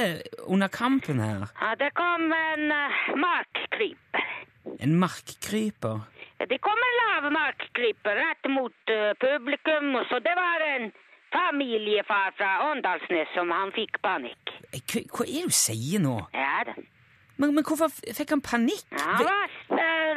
under 0.48 0.72
kampen 0.72 1.20
her? 1.24 1.50
Ja, 1.60 1.74
det 1.80 1.92
kom 2.00 2.32
en 2.36 2.72
uh, 2.72 3.02
markkryper. 3.20 4.32
En 4.80 4.96
markkryper? 5.02 6.06
Det 6.40 6.60
kom 6.64 6.86
en 6.88 6.98
lav 7.02 7.28
markkryper 7.36 8.22
rett 8.22 8.50
mot 8.54 8.94
uh, 8.94 9.12
publikum, 9.20 9.98
så 10.08 10.22
det 10.24 10.36
var 10.40 10.64
en 10.76 10.92
familiefar 11.36 12.32
fra 12.38 12.54
Åndalsnes 12.72 13.36
som 13.36 13.52
han 13.54 13.76
fikk 13.76 14.00
panikk. 14.06 14.56
Hva, 14.72 15.04
hva 15.12 15.28
er 15.28 15.44
det 15.44 15.52
du 15.52 15.60
sier 15.60 16.02
nå? 16.08 16.16
Ja 16.34 16.64
da. 16.72 16.78
Men, 17.40 17.56
men 17.56 17.64
hvorfor 17.64 17.92
fikk 17.92 18.34
han 18.36 18.42
panikk? 18.44 18.86
Han 18.92 19.24
var 19.24 19.54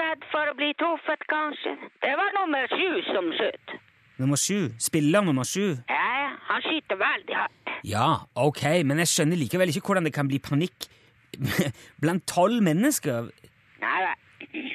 redd 0.02 0.24
for 0.32 0.50
å 0.50 0.54
bli 0.58 0.72
truffet, 0.80 1.22
kanskje. 1.30 1.76
Det 2.02 2.12
var 2.18 2.34
nummer 2.40 2.66
sju 2.72 2.88
som 3.12 3.30
skjøt. 3.38 3.76
Nummer 4.22 4.40
sju? 4.40 4.72
Spiller 4.82 5.22
nummer 5.24 5.46
sju? 5.46 5.76
Ja, 5.90 6.08
ja, 6.22 6.32
han 6.48 6.64
skyter 6.66 6.98
veldig 7.00 7.38
hardt. 7.38 7.76
Ja, 7.86 8.08
ok, 8.38 8.62
men 8.86 9.02
jeg 9.02 9.10
skjønner 9.10 9.38
likevel 9.40 9.72
ikke 9.72 9.86
hvordan 9.86 10.06
det 10.06 10.14
kan 10.14 10.28
bli 10.30 10.42
panikk 10.42 10.88
blant 12.02 12.26
tolv 12.30 12.62
mennesker. 12.62 13.30
Nei 13.82 13.96
vel. 14.04 14.68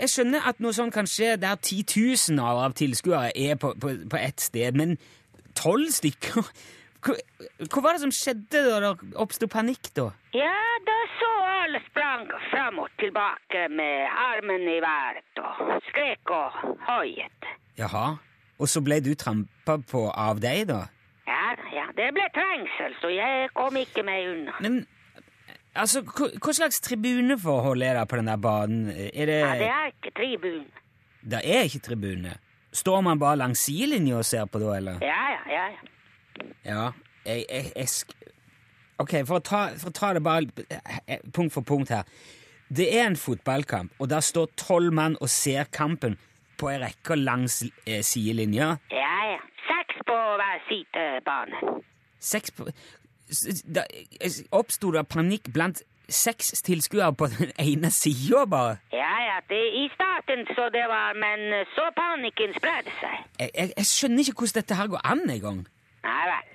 Jeg 0.00 0.08
skjønner 0.08 0.48
at 0.48 0.60
noe 0.64 0.72
sånt 0.72 0.94
kan 0.96 1.08
skje 1.08 1.34
der 1.40 1.60
titusener 1.60 2.64
av 2.64 2.74
tilskuere 2.78 3.34
er 3.36 3.58
på, 3.60 3.74
på, 3.80 3.92
på 4.10 4.20
ett 4.20 4.40
sted, 4.40 4.76
men 4.76 4.96
tolv 5.58 5.92
stykker 5.92 6.48
hva, 7.04 7.16
hva 7.70 7.82
var 7.84 7.96
det 7.96 8.02
som 8.04 8.12
skjedde 8.14 8.62
da 8.66 8.78
det 8.84 9.12
oppsto 9.20 9.48
panikk, 9.50 9.90
da? 9.96 10.10
Ja, 10.36 10.54
da 10.86 10.96
så 11.16 11.30
alle 11.60 11.80
sprang 11.88 12.26
fram 12.50 12.80
og 12.84 12.88
tilbake 13.00 13.66
med 13.72 14.06
armen 14.10 14.66
i 14.68 14.78
været 14.84 15.42
og 15.42 15.74
skrek 15.88 16.32
og 16.34 16.76
hoiet. 16.88 17.50
Jaha, 17.78 18.06
og 18.60 18.68
så 18.68 18.82
ble 18.84 19.00
du 19.04 19.12
trampa 19.18 19.78
på 19.90 20.06
av 20.10 20.40
deg, 20.42 20.66
da? 20.72 20.82
Ja, 21.30 21.54
ja, 21.72 21.86
det 21.96 22.10
ble 22.16 22.26
trengsel, 22.34 22.96
så 23.00 23.12
jeg 23.14 23.50
kom 23.56 23.76
ikke 23.80 24.04
meg 24.06 24.28
unna. 24.32 24.56
Men 24.60 24.82
altså, 25.78 26.02
hva, 26.04 26.28
hva 26.42 26.56
slags 26.56 26.82
tribuneforhold 26.84 27.86
er 27.86 28.00
det 28.00 28.06
på 28.10 28.20
den 28.20 28.28
der 28.32 28.40
banen? 28.42 28.90
Er 28.90 29.30
det 29.30 29.40
Ja, 29.40 29.54
det 29.62 29.70
er 29.70 29.92
ikke 29.94 30.14
tribune. 30.18 30.66
Det 31.20 31.40
er 31.44 31.68
ikke 31.68 31.82
tribune. 31.84 32.34
Står 32.72 33.00
man 33.04 33.18
bare 33.20 33.36
langs 33.40 33.64
sidelinja 33.66 34.20
og 34.20 34.24
ser 34.24 34.46
på 34.46 34.60
da, 34.62 34.76
eller? 34.76 35.00
Ja, 35.04 35.22
ja, 35.36 35.40
ja. 35.54 35.64
Ja. 36.64 36.90
Jeg, 37.26 37.44
jeg, 37.50 37.72
jeg 37.76 37.88
sk... 37.88 38.14
Ok, 39.00 39.14
for 39.28 39.38
å, 39.40 39.42
ta, 39.44 39.60
for 39.80 39.88
å 39.90 39.96
ta 39.96 40.12
det 40.16 40.22
bare 40.24 40.48
punkt 41.32 41.52
for 41.54 41.64
punkt 41.64 41.88
her. 41.92 42.08
Det 42.68 42.86
er 42.98 43.06
en 43.10 43.16
fotballkamp, 43.16 43.92
og 43.98 44.10
der 44.12 44.20
står 44.24 44.50
tolv 44.60 44.92
mann 44.94 45.16
og 45.20 45.28
ser 45.32 45.64
kampen 45.72 46.18
på 46.60 46.68
ei 46.70 46.76
rekke 46.82 47.16
langs 47.16 47.62
eh, 47.88 48.02
sidelinja. 48.04 48.74
Ja, 48.92 49.14
ja. 49.32 49.38
Seks 49.70 50.02
på 50.06 50.16
hver 50.40 50.60
sidebane. 50.68 51.62
Seks 52.20 52.52
på 52.56 52.66
da- 53.74 53.86
Oppsto 54.52 54.90
det 54.92 55.06
panikk 55.08 55.48
blant 55.54 55.80
seks 56.10 56.52
tilskuere 56.66 57.12
på 57.16 57.28
den 57.38 57.52
ene 57.62 57.90
sida, 57.94 58.44
bare? 58.50 58.78
Ja, 58.92 59.12
ja, 59.30 59.36
det, 59.48 59.60
i 59.80 59.86
starten 59.94 60.44
så 60.54 60.68
det 60.74 60.84
var, 60.90 61.16
men 61.18 61.64
så 61.76 61.88
panikken 61.96 62.52
spredde 62.58 62.92
seg. 63.00 63.20
Jeg, 63.40 63.50
jeg, 63.54 63.72
jeg 63.76 63.86
skjønner 63.94 64.24
ikke 64.28 64.42
hvordan 64.44 64.58
dette 64.60 64.78
her 64.82 64.90
går 64.96 65.06
an 65.14 65.24
engang. 65.30 65.62
Nei 66.06 66.24
vel. 66.30 66.50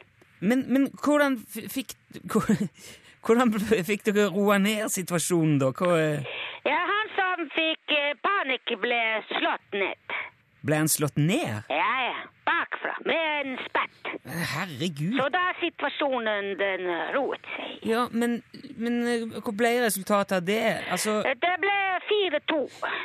Men, 0.45 0.65
men 0.73 0.89
hvordan 1.03 1.39
fikk 1.49 1.95
Hvordan 3.25 3.49
fikk 3.57 4.03
dere 4.05 4.27
roa 4.29 4.59
ned 4.61 4.91
situasjonen, 4.93 5.55
da? 5.57 5.71
Hva, 5.73 5.95
eh, 5.97 6.27
Ja, 6.69 6.77
han 6.91 7.07
som 7.15 7.47
fikk 7.55 7.95
eh, 7.95 8.11
panikk 8.21 8.75
ble 8.83 8.99
slått 9.31 9.79
ned. 9.81 10.17
Ble 10.65 10.79
han 10.81 10.89
slått 10.91 11.17
ned? 11.21 11.63
Ja, 11.69 11.91
ja, 12.09 12.23
bakfra, 12.47 12.95
med 13.05 13.23
en 13.45 13.57
spett. 13.65 14.11
Herregud. 14.55 15.17
Så 15.19 15.27
da 15.33 15.43
situasjonen 15.61 16.51
den 16.59 16.87
eh, 16.89 17.09
roet 17.15 17.45
seg. 17.55 17.75
Ja, 17.85 18.05
men, 18.11 18.39
men 18.81 18.99
eh, 19.07 19.25
hva 19.45 19.53
ble 19.53 19.73
resultatet 19.85 20.39
av 20.39 20.45
det? 20.47 20.61
Altså 20.91 21.19
Eh, 21.25 21.35
Det 21.41 21.53
ble 21.61 21.75
4-2. 22.09 22.61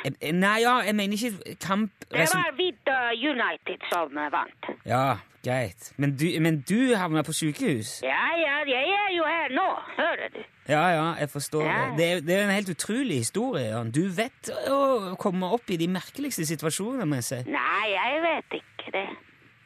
eh, 0.09 0.31
Nei, 0.33 0.55
ja, 0.65 0.77
jeg 0.85 0.95
mener 0.97 1.17
ikke 1.17 1.55
kamp... 1.61 1.91
Det 2.11 2.27
var 2.33 2.55
Vidda 2.57 2.97
United 3.17 3.85
som 3.91 4.17
eh, 4.17 4.31
vant. 4.33 4.71
Ja, 4.85 5.03
greit. 5.45 5.91
Men 5.97 6.15
du, 6.17 6.25
men 6.41 6.61
du 6.69 6.95
havna 6.97 7.23
på 7.25 7.33
sykehus? 7.37 7.99
Ja, 8.05 8.23
ja, 8.41 8.57
jeg 8.69 8.89
er 8.97 9.13
jo 9.15 9.23
her 9.29 9.53
nå, 9.57 9.67
hører 9.97 10.33
du. 10.35 10.41
Ja, 10.71 10.83
ja, 10.95 11.07
jeg 11.19 11.29
forstår 11.33 11.65
Ja. 11.67 11.79
det. 11.97 12.05
Er, 12.07 12.21
det 12.25 12.35
er 12.37 12.45
en 12.45 12.53
helt 12.55 12.69
utrolig 12.71 13.17
historie. 13.25 13.67
Jan. 13.73 13.91
Du 13.91 14.05
vet 14.15 14.51
å 14.71 15.15
komme 15.19 15.49
opp 15.51 15.69
i 15.73 15.77
de 15.81 15.89
merkeligste 15.91 16.45
situasjonene, 16.47 17.05
må 17.09 17.19
jeg 17.19 17.27
si. 17.27 17.41
Nei, 17.51 17.91
jeg 17.91 18.21
vet 18.23 18.57
ikke 18.61 18.95
det. 18.95 19.05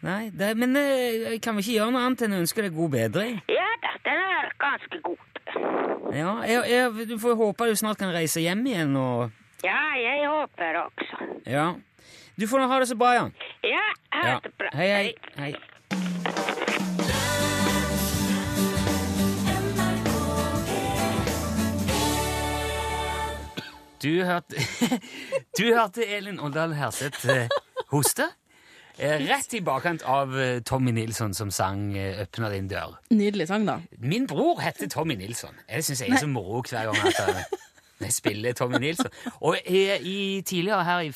Nei, 0.06 0.30
det, 0.30 0.52
men 0.58 0.76
eh, 0.78 1.38
kan 1.42 1.56
vi 1.58 1.64
ikke 1.64 1.78
gjøre 1.80 1.94
noe 1.96 2.04
annet 2.06 2.26
enn 2.28 2.36
å 2.38 2.42
ønske 2.44 2.62
deg 2.66 2.76
god 2.76 2.92
bedring? 2.94 3.40
Ja 3.50 3.70
da, 3.82 3.94
den 4.06 4.22
er 4.22 4.52
ganske 4.62 5.00
god. 5.06 5.22
Ja, 6.14 6.34
jeg, 6.46 6.62
jeg, 6.70 7.08
Du 7.10 7.16
får 7.22 7.36
håpe 7.40 7.66
du 7.70 7.76
snart 7.80 7.98
kan 8.02 8.12
reise 8.14 8.44
hjem 8.44 8.62
igjen 8.70 8.94
og 9.00 9.32
Ja, 9.66 9.80
jeg 9.98 10.28
håper 10.30 10.82
også. 10.84 11.30
Ja. 11.50 11.72
Du 12.38 12.46
får 12.52 12.62
nå 12.62 12.68
ha 12.70 12.80
det 12.84 12.90
så 12.92 12.98
bra, 13.00 13.14
Jan. 13.16 13.34
Ja, 13.64 13.86
ha 14.20 14.38
det 14.44 14.52
bra. 14.60 14.70
Hei, 14.76 14.90
hei. 14.92 15.16
hei. 15.40 16.65
Du 24.06 24.24
hørte, 24.24 24.56
du 25.58 25.64
hørte 25.74 26.06
Elin 26.06 26.38
Åldal 26.40 26.76
Herseth 26.78 27.26
eh, 27.32 27.48
hoste. 27.90 28.28
Eh, 29.00 29.24
Rett 29.26 29.56
i 29.58 29.62
bakkant 29.66 30.04
av 30.06 30.36
eh, 30.38 30.60
Tommy 30.62 30.94
Nilsson 30.94 31.34
som 31.34 31.50
sang 31.52 31.96
'Åpna 31.98 32.52
din 32.54 32.68
dør'. 32.70 33.00
Nydelig 33.10 33.48
sang, 33.50 33.66
da. 33.66 33.80
Min 33.98 34.28
bror 34.30 34.62
heter 34.62 34.92
Tommy 34.94 35.18
Nilsson. 35.18 35.58
Jeg 35.70 35.88
syns 35.88 36.04
jeg 36.04 36.14
er 36.14 36.22
så 36.22 36.30
moro 36.30 36.62
hver 36.62 36.92
gang 36.92 37.02
jeg, 37.02 37.46
jeg 38.06 38.14
spiller 38.14 38.54
Tommy 38.54 38.78
Nilsson. 38.84 39.10
Og 39.42 39.58
i, 39.66 39.82
i 39.98 40.42
tidligere 40.46 40.84
her 40.84 41.00
i 41.00 41.10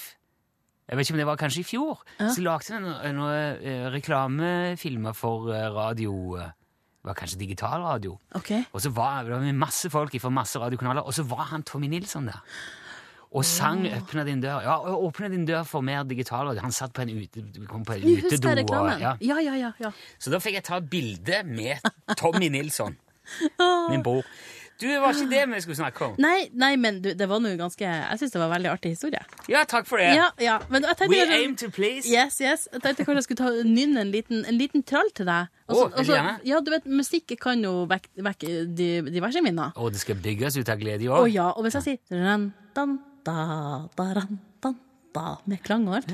Jeg 0.90 0.98
vet 0.98 1.06
ikke 1.06 1.14
om 1.14 1.22
det 1.22 1.30
var 1.30 1.38
kanskje 1.38 1.62
i 1.62 1.68
fjor, 1.70 2.00
så 2.18 2.42
lagde 2.42 2.74
jeg 2.74 2.82
noen 2.82 3.16
noe, 3.20 3.38
eh, 3.62 3.86
reklamefilmer 3.94 5.14
for 5.14 5.46
radio 5.78 6.40
Det 6.40 7.06
var 7.06 7.14
kanskje 7.14 7.38
digitalradio. 7.38 8.18
Okay. 8.34 8.64
Og 8.74 8.82
så 8.82 8.90
var 8.90 9.30
det 9.30 9.54
masse 9.56 9.90
folk 9.94 10.18
fra 10.20 10.30
masse 10.34 10.58
radiokanaler, 10.60 11.06
og 11.06 11.14
så 11.14 11.24
var 11.24 11.54
han 11.54 11.62
Tommy 11.64 11.88
Nilsson 11.88 12.26
der. 12.26 12.42
Og 13.32 13.46
sang 13.46 13.86
'Åpne 13.86 14.26
din 14.26 14.42
dør'. 14.42 14.62
Ja, 14.64 14.78
'Åpne 14.80 15.30
din 15.30 15.46
dør' 15.46 15.64
for 15.64 15.82
mer 15.82 16.04
digital 16.04 16.58
Han 16.60 16.72
satt 16.72 16.94
på 16.94 17.02
en, 17.02 17.10
ute, 17.10 17.44
kom 17.68 17.86
på 17.86 17.94
en 17.94 18.02
utedo. 18.04 18.50
Og, 18.50 19.00
ja. 19.00 19.14
Ja, 19.22 19.38
ja, 19.40 19.54
ja. 19.56 19.72
ja. 19.80 19.92
Så 20.20 20.32
da 20.32 20.40
fikk 20.40 20.54
jeg 20.54 20.64
ta 20.64 20.80
bilde 20.80 21.44
med 21.46 21.78
Tommy 22.18 22.50
Nilsson, 22.50 22.98
min 23.92 24.04
bror. 24.04 24.24
Du, 24.82 24.88
det 24.88 25.00
var 25.04 25.12
ikke 25.12 25.28
det 25.30 25.42
vi 25.52 25.62
skulle 25.62 25.76
snakke 25.76 26.06
om. 26.06 26.14
Nei, 26.24 26.48
nei, 26.56 26.76
men 26.80 27.02
du, 27.04 27.10
det 27.14 27.26
var 27.28 27.42
noe 27.44 27.58
ganske 27.60 27.84
Jeg 27.84 28.20
syns 28.22 28.32
det 28.32 28.40
var 28.40 28.48
en 28.48 28.54
veldig 28.54 28.70
artig 28.72 28.94
historie. 28.94 29.20
Ja, 29.52 29.66
takk 29.68 29.86
for 29.90 30.00
det. 30.00 30.14
Ja, 30.16 30.30
ja. 30.40 30.54
Tenkte 30.72 31.10
We 31.12 31.20
aim 31.36 31.58
to 31.60 31.68
please. 31.70 32.08
Yes, 32.08 32.40
yes. 32.40 32.70
Jeg 32.72 32.82
tenkte 32.86 33.04
kanskje 33.04 33.18
jeg 33.20 33.24
skulle 33.28 33.42
ta 33.44 33.68
nynne 33.68 34.06
en 34.06 34.14
liten, 34.14 34.46
en 34.48 34.56
liten 34.56 34.86
trall 34.88 35.12
til 35.12 35.28
deg. 35.28 35.52
Og 35.68 35.76
oh, 35.76 35.84
Å, 35.84 35.90
vil 35.90 35.92
og 35.92 36.00
du 36.00 36.06
så- 36.06 36.16
gjerne? 36.16 36.34
ja, 36.48 36.62
du 36.64 36.72
vet, 36.72 36.88
musikk 36.88 37.36
kan 37.44 37.60
jo 37.62 37.74
vekke 37.92 38.56
de, 38.80 38.88
diverse 39.12 39.44
minner. 39.44 39.76
Og 39.76 39.92
det 39.92 40.00
skal 40.00 40.16
bygges 40.16 40.58
ut 40.62 40.70
av 40.72 40.80
glede 40.80 41.04
i 41.04 41.12
Å 41.12 41.20
år. 41.26 41.28
ja, 41.34 41.50
og 41.52 41.68
hvis 41.68 41.76
jeg 41.82 41.84
sier 41.90 42.24
ran, 42.24 42.54
dan, 42.74 43.00
da, 43.28 43.36
da, 43.98 44.06
ran, 44.18 44.40
dan, 44.64 44.76
da, 45.16 45.38
med 45.50 45.62
klang 45.66 45.88
og 45.90 46.00
alt 46.00 46.12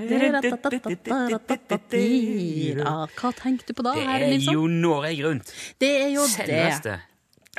Ja, 2.82 2.94
Hva 3.20 3.34
tenker 3.38 3.70
du 3.70 3.78
på 3.78 3.86
da, 3.88 3.96
Det 3.98 4.06
er 4.30 4.54
jo 4.54 4.68
Norge 4.72 5.18
rundt. 5.28 5.52
Det 5.82 5.92
er 6.04 6.10
jo 6.16 6.26
det. 6.28 6.46
Selveste. 6.46 6.98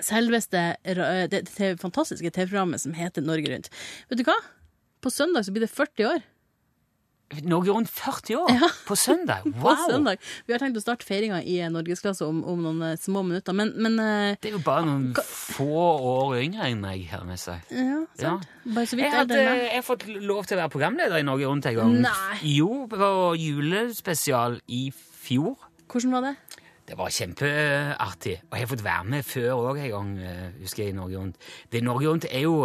Selveste 0.04 0.62
det, 0.84 1.42
det 1.48 1.70
fantastiske 1.80 2.30
TV-programmet 2.30 2.82
som 2.82 2.96
heter 2.96 3.24
Norge 3.24 3.48
Rundt. 3.54 3.70
Vet 4.10 4.20
du 4.20 4.26
hva? 4.28 4.36
På 5.00 5.12
søndag 5.12 5.46
så 5.46 5.54
blir 5.54 5.64
det 5.64 5.72
40 5.72 6.10
år. 6.10 6.24
Norge 7.42 7.72
rundt 7.74 7.90
40 7.90 8.36
år 8.38 8.52
ja. 8.54 8.68
på 8.86 8.94
søndag. 8.94 9.42
Wow! 9.56 9.74
På 9.74 9.90
søndag. 9.90 10.22
Vi 10.46 10.54
har 10.54 10.62
tenkt 10.62 10.78
å 10.78 10.82
starte 10.82 11.06
feiringa 11.06 11.40
i 11.42 11.56
eh, 11.58 11.70
norgesklasse 11.72 12.26
om, 12.26 12.42
om 12.46 12.60
noen 12.62 12.84
eh, 12.92 12.98
små 13.00 13.24
minutter, 13.26 13.56
men, 13.56 13.72
men 13.82 13.98
eh, 13.98 14.36
Det 14.38 14.52
er 14.52 14.54
jo 14.54 14.62
bare 14.62 14.86
noen 14.86 15.08
få 15.26 15.66
år 16.12 16.36
yngre 16.44 16.68
enn 16.70 16.84
meg, 16.84 17.02
her 17.10 17.24
med 17.26 17.40
seg. 17.42 17.66
Ja, 17.74 18.04
sant. 18.20 18.46
Bare 18.62 18.86
så 18.86 18.98
vidt 18.98 19.08
Jeg, 19.08 19.14
hadde, 19.16 19.40
jeg 19.42 19.74
har 19.74 19.86
fått 19.86 20.06
lov 20.06 20.46
til 20.46 20.58
å 20.58 20.62
være 20.62 20.74
programleder 20.76 21.18
i 21.18 21.26
Norge 21.26 21.50
Rundt 21.50 21.66
en 21.70 21.78
gang. 21.80 21.98
Nei. 22.06 22.38
Jo, 22.52 22.84
på 22.90 23.10
julespesial 23.42 24.60
i 24.70 24.84
fjor. 24.94 25.56
Hvordan 25.90 26.18
var 26.18 26.28
det? 26.28 26.34
Det 26.86 26.94
var 26.98 27.10
kjempeartig. 27.10 28.36
Og 28.46 28.54
jeg 28.54 28.68
har 28.68 28.70
fått 28.70 28.86
være 28.86 29.14
med 29.16 29.26
før 29.26 29.54
òg 29.72 29.80
en 29.82 29.94
gang, 29.96 30.12
husker 30.60 30.86
jeg, 30.86 30.94
i 30.94 31.00
Norge 31.00 31.18
Rundt. 31.18 31.48
Det 31.72 31.82
Norge 31.82 32.12
Rundt 32.12 32.28
er 32.30 32.46
jo 32.46 32.60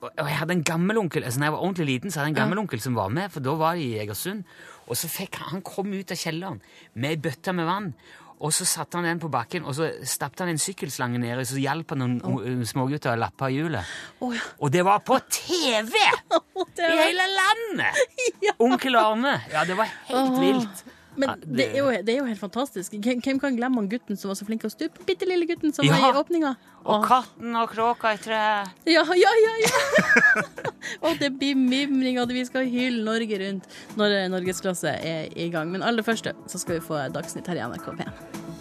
Og 0.00 0.24
jeg 0.24 0.38
hadde 0.38 0.56
en 0.56 0.64
gammelonkel 0.64 1.26
altså, 1.26 1.40
når 1.40 1.50
jeg 1.50 1.52
var 1.52 1.64
ordentlig 1.66 1.86
liten, 1.90 2.10
så 2.10 2.20
hadde 2.20 2.30
jeg 2.30 2.36
en 2.36 2.42
gammelonkel 2.42 2.80
som 2.80 2.96
var 2.96 3.10
med, 3.12 3.28
for 3.32 3.44
da 3.44 3.52
var 3.60 3.76
de 3.76 3.84
i 3.84 3.98
Egersund. 4.00 4.46
Og 4.88 4.96
så 4.96 5.10
fikk 5.12 5.36
han, 5.40 5.50
han 5.56 5.64
kom 5.66 5.92
ut 5.92 6.12
av 6.14 6.18
kjelleren 6.18 6.62
med 6.94 7.12
ei 7.12 7.20
bøtte 7.20 7.54
med 7.56 7.68
vann. 7.68 7.92
Og 8.40 8.54
så 8.56 8.64
satte 8.64 8.96
han 8.96 9.04
den 9.04 9.18
på 9.20 9.28
bakken, 9.28 9.66
og 9.68 9.74
så 9.76 9.90
stappet 10.08 10.40
han 10.40 10.54
en 10.54 10.60
sykkelslange 10.60 11.18
nedi, 11.20 11.44
så 11.44 11.58
hjalp 11.60 11.92
han 11.92 12.00
noen 12.00 12.14
oh. 12.24 12.62
smågutter 12.64 13.12
å 13.12 13.20
lappe 13.20 13.50
hjulet. 13.52 13.90
Oh, 14.24 14.32
ja. 14.32 14.46
Og 14.64 14.72
det 14.72 14.86
var 14.86 15.02
på 15.04 15.18
TV! 15.28 15.92
det 16.78 16.88
I 16.88 17.02
hele 17.02 17.26
landet! 17.34 18.00
Onkel 18.64 18.96
Arne. 18.96 19.36
Ja, 19.52 19.66
det 19.68 19.76
var 19.76 19.92
helt 20.08 20.40
vilt. 20.40 20.82
Men 21.20 21.42
det 21.44 21.66
er, 21.70 21.78
jo, 21.78 21.90
det 21.92 22.14
er 22.14 22.18
jo 22.20 22.26
helt 22.28 22.40
fantastisk. 22.40 22.94
Hvem 22.96 23.40
kan 23.42 23.56
glemme 23.56 23.80
han 23.82 23.88
gutten 23.90 24.18
som 24.18 24.32
var 24.32 24.38
så 24.38 24.46
flink 24.48 24.64
til 24.64 24.70
å 24.70 24.74
stupe? 24.74 25.04
Bitte 25.08 25.28
lille 25.28 25.48
gutten 25.48 25.74
som 25.76 25.86
var 25.88 26.06
i 26.08 26.12
åpninga. 26.22 26.54
Og 26.88 27.04
katten 27.08 27.58
og 27.60 27.74
kråka 27.74 28.14
i 28.16 28.20
treet. 28.24 28.72
Ja, 28.88 29.04
ja, 29.18 29.34
ja! 29.44 29.54
ja. 29.66 30.44
og 31.04 31.20
det 31.20 31.32
blir 31.36 31.58
mimring, 31.58 32.20
og 32.22 32.32
vi 32.32 32.46
skal 32.48 32.68
hylle 32.70 33.04
Norge 33.04 33.42
rundt 33.44 33.68
når 34.00 34.16
norgesklasse 34.32 34.96
er 34.96 35.30
i 35.36 35.50
gang. 35.52 35.70
Men 35.72 35.84
aller 35.86 36.06
først 36.06 36.30
så 36.30 36.62
skal 36.62 36.78
vi 36.78 36.86
få 36.88 37.04
Dagsnytt 37.12 37.50
her 37.50 37.60
i 37.60 37.68
NRK 37.68 37.92
P1. 38.00 38.59